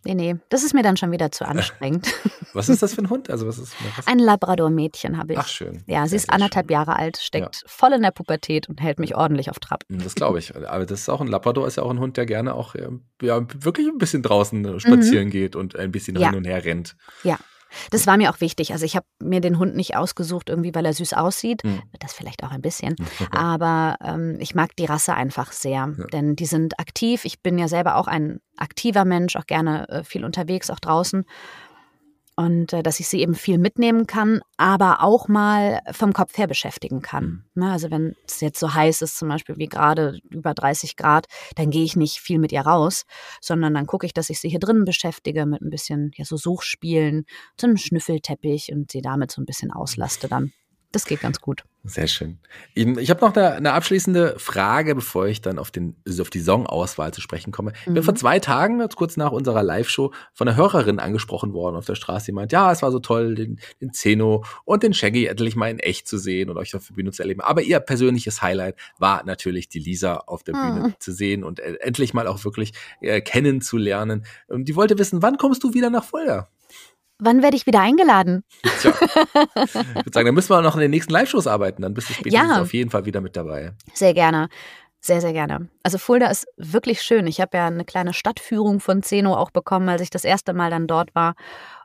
Nee, 0.05 0.13
nee, 0.13 0.35
das 0.49 0.63
ist 0.63 0.75
mir 0.75 0.83
dann 0.83 0.97
schon 0.97 1.11
wieder 1.11 1.31
zu 1.31 1.47
anstrengend. 1.47 2.13
was 2.53 2.69
ist 2.69 2.83
das 2.83 2.93
für 2.93 3.01
ein 3.01 3.09
Hund? 3.09 3.31
Also 3.31 3.47
was 3.47 3.57
ist 3.57 3.73
was? 3.97 4.05
Ein 4.07 4.19
Labrador-Mädchen 4.19 5.17
habe 5.17 5.33
ich. 5.33 5.39
Ach 5.39 5.47
schön. 5.47 5.83
Ja, 5.87 6.07
sie 6.07 6.15
ist 6.15 6.29
anderthalb 6.29 6.67
schön. 6.67 6.73
Jahre 6.73 6.95
alt, 6.95 7.17
steckt 7.17 7.55
ja. 7.55 7.61
voll 7.65 7.91
in 7.93 8.03
der 8.03 8.11
Pubertät 8.11 8.69
und 8.69 8.81
hält 8.81 8.99
mich 8.99 9.15
ordentlich 9.15 9.49
auf 9.49 9.59
Trab. 9.59 9.83
Das 9.89 10.13
glaube 10.13 10.37
ich. 10.37 10.55
Aber 10.55 10.85
das 10.85 11.01
ist 11.01 11.09
auch 11.09 11.21
ein 11.21 11.27
Labrador, 11.27 11.65
ist 11.65 11.77
ja 11.77 11.83
auch 11.83 11.89
ein 11.89 11.99
Hund, 11.99 12.17
der 12.17 12.27
gerne 12.27 12.53
auch 12.53 12.75
ja, 12.75 13.41
wirklich 13.55 13.87
ein 13.87 13.97
bisschen 13.97 14.21
draußen 14.21 14.79
spazieren 14.79 15.25
mhm. 15.27 15.31
geht 15.31 15.55
und 15.55 15.75
ein 15.75 15.91
bisschen 15.91 16.15
ja. 16.17 16.29
hin 16.29 16.37
und 16.37 16.45
her 16.45 16.63
rennt. 16.63 16.95
Ja. 17.23 17.39
Das 17.91 18.07
war 18.07 18.17
mir 18.17 18.31
auch 18.31 18.41
wichtig. 18.41 18.71
Also 18.71 18.85
ich 18.85 18.95
habe 18.95 19.05
mir 19.19 19.41
den 19.41 19.59
Hund 19.59 19.75
nicht 19.75 19.95
ausgesucht, 19.95 20.49
irgendwie, 20.49 20.73
weil 20.73 20.85
er 20.85 20.93
süß 20.93 21.13
aussieht. 21.13 21.63
Mhm. 21.63 21.81
Das 21.99 22.13
vielleicht 22.13 22.43
auch 22.43 22.51
ein 22.51 22.61
bisschen. 22.61 22.95
Aber 23.31 23.97
ähm, 24.03 24.37
ich 24.39 24.55
mag 24.55 24.75
die 24.75 24.85
Rasse 24.85 25.13
einfach 25.13 25.51
sehr, 25.51 25.93
ja. 25.97 26.05
denn 26.11 26.35
die 26.35 26.45
sind 26.45 26.79
aktiv. 26.79 27.25
Ich 27.25 27.41
bin 27.41 27.57
ja 27.57 27.67
selber 27.67 27.95
auch 27.95 28.07
ein 28.07 28.39
aktiver 28.57 29.05
Mensch, 29.05 29.35
auch 29.35 29.45
gerne 29.45 29.87
äh, 29.89 30.03
viel 30.03 30.25
unterwegs, 30.25 30.69
auch 30.69 30.79
draußen 30.79 31.25
und 32.35 32.73
äh, 32.73 32.83
dass 32.83 32.99
ich 32.99 33.07
sie 33.07 33.21
eben 33.21 33.35
viel 33.35 33.57
mitnehmen 33.57 34.07
kann, 34.07 34.41
aber 34.57 35.01
auch 35.01 35.27
mal 35.27 35.81
vom 35.91 36.13
Kopf 36.13 36.37
her 36.37 36.47
beschäftigen 36.47 37.01
kann. 37.01 37.45
Mhm. 37.53 37.63
Ne, 37.63 37.71
also 37.71 37.91
wenn 37.91 38.15
es 38.27 38.41
jetzt 38.41 38.59
so 38.59 38.73
heiß 38.73 39.01
ist, 39.01 39.17
zum 39.17 39.29
Beispiel 39.29 39.57
wie 39.57 39.67
gerade 39.67 40.19
über 40.29 40.53
30 40.53 40.95
Grad, 40.97 41.27
dann 41.55 41.69
gehe 41.69 41.83
ich 41.83 41.95
nicht 41.95 42.19
viel 42.19 42.39
mit 42.39 42.51
ihr 42.51 42.61
raus, 42.61 43.05
sondern 43.41 43.73
dann 43.73 43.87
gucke 43.87 44.05
ich, 44.05 44.13
dass 44.13 44.29
ich 44.29 44.39
sie 44.39 44.49
hier 44.49 44.59
drinnen 44.59 44.85
beschäftige 44.85 45.45
mit 45.45 45.61
ein 45.61 45.69
bisschen 45.69 46.11
ja 46.15 46.25
so 46.25 46.37
Suchspielen, 46.37 47.25
so 47.59 47.67
einem 47.67 47.77
Schnüffelteppich 47.77 48.71
und 48.71 48.91
sie 48.91 49.01
damit 49.01 49.31
so 49.31 49.41
ein 49.41 49.45
bisschen 49.45 49.71
auslaste 49.71 50.27
dann. 50.27 50.51
Das 50.95 51.03
geht 51.03 51.19
ganz 51.19 51.41
gut. 51.41 51.65
Sehr 51.83 52.07
schön. 52.07 52.39
Ich 52.73 53.09
habe 53.09 53.19
noch 53.19 53.35
eine, 53.35 53.51
eine, 53.51 53.73
abschließende 53.73 54.35
Frage, 54.37 54.95
bevor 54.95 55.27
ich 55.27 55.41
dann 55.41 55.59
auf, 55.59 55.71
den, 55.71 55.97
auf 56.21 56.29
die 56.29 56.39
Songauswahl 56.39 57.13
zu 57.13 57.19
sprechen 57.19 57.51
komme. 57.51 57.73
Ich 57.79 57.85
bin 57.85 57.95
mhm. 57.95 58.03
vor 58.03 58.15
zwei 58.15 58.39
Tagen, 58.39 58.81
kurz 58.95 59.17
nach 59.17 59.33
unserer 59.33 59.61
Live-Show, 59.61 60.13
von 60.33 60.47
einer 60.47 60.55
Hörerin 60.55 60.99
angesprochen 60.99 61.51
worden 61.51 61.75
auf 61.75 61.85
der 61.85 61.95
Straße, 61.95 62.27
die 62.27 62.31
meint, 62.31 62.53
ja, 62.53 62.71
es 62.71 62.81
war 62.81 62.93
so 62.93 62.99
toll, 62.99 63.35
den, 63.35 63.59
den 63.81 63.91
Zeno 63.91 64.45
und 64.63 64.83
den 64.83 64.93
Shaggy 64.93 65.25
endlich 65.25 65.57
mal 65.57 65.69
in 65.69 65.79
echt 65.79 66.07
zu 66.07 66.17
sehen 66.17 66.49
und 66.49 66.55
euch 66.55 66.73
auf 66.77 66.87
der 66.87 66.93
Bühne 66.93 67.11
zu 67.11 67.21
erleben. 67.21 67.41
Aber 67.41 67.61
ihr 67.61 67.81
persönliches 67.81 68.41
Highlight 68.41 68.77
war 68.97 69.25
natürlich 69.25 69.67
die 69.67 69.79
Lisa 69.79 70.15
auf 70.27 70.43
der 70.43 70.53
Bühne 70.53 70.79
mhm. 70.79 70.93
zu 70.99 71.11
sehen 71.11 71.43
und 71.43 71.59
äh, 71.59 71.75
endlich 71.81 72.13
mal 72.13 72.25
auch 72.27 72.45
wirklich 72.45 72.71
äh, 73.01 73.19
kennenzulernen. 73.19 74.25
Und 74.47 74.69
die 74.69 74.77
wollte 74.77 74.97
wissen, 74.97 75.21
wann 75.21 75.37
kommst 75.37 75.61
du 75.65 75.73
wieder 75.73 75.89
nach 75.89 76.05
Fulda? 76.05 76.47
Wann 77.17 77.41
werde 77.41 77.55
ich 77.55 77.65
wieder 77.65 77.79
eingeladen? 77.79 78.43
Tja. 78.81 78.93
Ich 79.65 80.05
würde 80.05 80.11
sagen, 80.13 80.25
dann 80.25 80.35
müssen 80.35 80.49
wir 80.49 80.57
auch 80.57 80.63
noch 80.63 80.75
in 80.75 80.81
den 80.81 80.91
nächsten 80.91 81.11
Live-Shows 81.11 81.47
arbeiten. 81.47 81.81
Dann 81.81 81.93
bist 81.93 82.09
du 82.09 82.13
spätestens 82.13 82.49
ja. 82.49 82.61
auf 82.61 82.73
jeden 82.73 82.89
Fall 82.89 83.05
wieder 83.05 83.21
mit 83.21 83.35
dabei. 83.35 83.73
Sehr 83.93 84.13
gerne. 84.13 84.49
Sehr, 84.99 85.21
sehr 85.21 85.33
gerne. 85.33 85.69
Also 85.83 85.97
Fulda 85.97 86.27
ist 86.27 86.47
wirklich 86.57 87.01
schön. 87.01 87.27
Ich 87.27 87.39
habe 87.39 87.57
ja 87.57 87.67
eine 87.67 87.85
kleine 87.85 88.13
Stadtführung 88.13 88.79
von 88.79 89.03
Zeno 89.03 89.35
auch 89.35 89.51
bekommen, 89.51 89.87
als 89.87 90.01
ich 90.01 90.09
das 90.09 90.25
erste 90.25 90.53
Mal 90.53 90.69
dann 90.71 90.87
dort 90.87 91.13
war. 91.15 91.35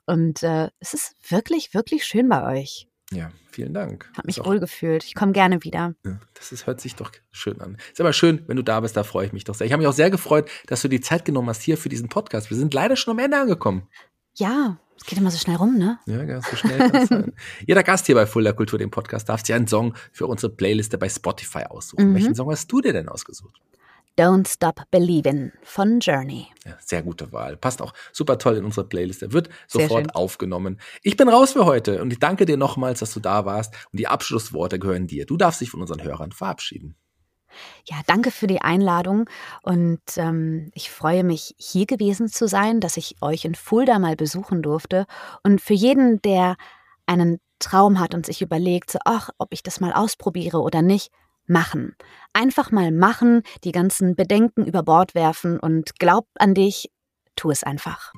Und 0.07 0.43
äh, 0.43 0.71
es 0.81 0.95
ist 0.95 1.15
wirklich, 1.29 1.75
wirklich 1.75 2.05
schön 2.05 2.29
bei 2.29 2.61
euch. 2.61 2.89
Ja, 3.13 3.31
vielen 3.51 3.75
Dank. 3.75 4.11
Hab 4.17 4.25
mich 4.25 4.45
wohl 4.45 4.61
gefühlt. 4.61 5.05
Ich 5.05 5.15
komme 5.15 5.33
gerne 5.33 5.65
wieder. 5.65 5.95
Das 6.35 6.53
ist, 6.53 6.67
hört 6.67 6.81
sich 6.81 6.95
doch 6.95 7.11
schön 7.31 7.61
an. 7.61 7.77
Ist 7.93 8.01
aber 8.01 8.13
schön, 8.13 8.43
wenn 8.47 8.57
du 8.57 8.63
da 8.63 8.81
bist, 8.81 8.97
da 8.97 9.03
freue 9.03 9.27
ich 9.27 9.33
mich 9.33 9.45
doch 9.45 9.55
sehr. 9.55 9.67
Ich 9.67 9.73
habe 9.73 9.81
mich 9.83 9.89
auch 9.89 9.93
sehr 9.93 10.11
gefreut, 10.11 10.49
dass 10.67 10.83
du 10.83 10.89
die 10.89 11.01
Zeit 11.01 11.25
genommen 11.25 11.49
hast 11.49 11.63
hier 11.63 11.77
für 11.77 11.89
diesen 11.89 12.09
Podcast. 12.09 12.51
Wir 12.51 12.57
sind 12.57 12.73
leider 12.73 12.97
schon 12.97 13.13
am 13.13 13.19
Ende 13.19 13.39
angekommen. 13.39 13.89
Ja, 14.35 14.79
es 15.01 15.07
geht 15.07 15.19
immer 15.19 15.31
so 15.31 15.39
schnell 15.39 15.57
rum, 15.57 15.79
ne? 15.79 15.99
Ja, 16.05 16.25
ganz 16.25 16.51
so 16.51 16.57
schnell 16.57 16.79
kann 16.79 17.07
sein. 17.07 17.33
Jeder 17.67 17.83
Gast 17.83 18.05
hier 18.05 18.15
bei 18.15 18.27
Fuller 18.27 18.53
Kultur, 18.53 18.79
dem 18.79 18.91
Podcast, 18.91 19.29
darf 19.31 19.41
sich 19.41 19.55
einen 19.55 19.67
Song 19.67 19.95
für 20.13 20.27
unsere 20.27 20.53
Playliste 20.53 20.99
bei 20.99 21.09
Spotify 21.09 21.65
aussuchen. 21.65 22.11
Mhm. 22.11 22.15
Welchen 22.15 22.35
Song 22.35 22.51
hast 22.51 22.71
du 22.71 22.83
dir 22.83 22.93
denn 22.93 23.09
ausgesucht? 23.09 23.61
Don't 24.19 24.47
Stop 24.47 24.83
Believin' 24.91 25.53
von 25.63 26.01
Journey. 26.01 26.49
Ja, 26.67 26.77
sehr 26.81 27.03
gute 27.03 27.33
Wahl. 27.33 27.57
Passt 27.57 27.81
auch 27.81 27.95
super 28.13 28.37
toll 28.37 28.59
in 28.59 28.65
unsere 28.67 28.87
Playlist. 28.87 29.23
Er 29.23 29.33
wird 29.33 29.49
sofort 29.67 30.15
aufgenommen. 30.15 30.79
Ich 31.03 31.17
bin 31.17 31.31
raus 31.31 31.53
für 31.53 31.65
heute 31.65 32.03
und 32.03 32.13
ich 32.13 32.19
danke 32.19 32.45
dir 32.45 32.59
nochmals, 32.59 32.99
dass 32.99 33.15
du 33.15 33.21
da 33.21 33.47
warst. 33.47 33.73
Und 33.93 33.99
die 33.99 34.09
Abschlussworte 34.09 34.79
gehören 34.79 35.07
dir. 35.07 35.25
Du 35.25 35.39
darfst 35.39 35.63
dich 35.63 35.71
von 35.71 35.81
unseren 35.81 36.03
Hörern 36.03 36.33
verabschieden. 36.33 36.97
Ja, 37.85 37.97
danke 38.07 38.31
für 38.31 38.47
die 38.47 38.61
Einladung 38.61 39.29
und 39.63 40.01
ähm, 40.17 40.71
ich 40.75 40.91
freue 40.91 41.25
mich, 41.25 41.55
hier 41.59 41.87
gewesen 41.87 42.29
zu 42.29 42.49
sein, 42.49 42.81
dass 42.81 42.97
ich 42.97 43.17
euch 43.21 43.45
in 43.45 43.55
Fulda 43.55 43.99
mal 43.99 44.17
besuchen 44.17 44.63
durfte. 44.63 45.07
Und 45.43 45.61
für 45.61 45.75
jeden, 45.75 46.21
der 46.23 46.57
einen 47.07 47.41
Traum 47.59 48.01
hat 48.01 48.15
und 48.15 48.27
sich 48.27 48.43
überlegt, 48.43 48.91
so, 48.91 48.99
ach, 49.05 49.31
ob 49.39 49.53
ich 49.53 49.63
das 49.63 49.81
mal 49.81 49.93
ausprobiere 49.93 50.61
oder 50.61 50.83
nicht, 50.83 51.11
machen. 51.47 51.97
Einfach 52.33 52.71
mal 52.71 52.93
machen, 52.93 53.43
die 53.65 53.73
ganzen 53.73 54.15
Bedenken 54.15 54.65
über 54.65 54.83
Bord 54.83 55.15
werfen 55.15 55.59
und 55.59 55.99
glaub 55.99 56.27
an 56.39 56.55
dich, 56.55 56.91
tu 57.37 57.51
es 57.51 57.65
einfach. 57.65 58.13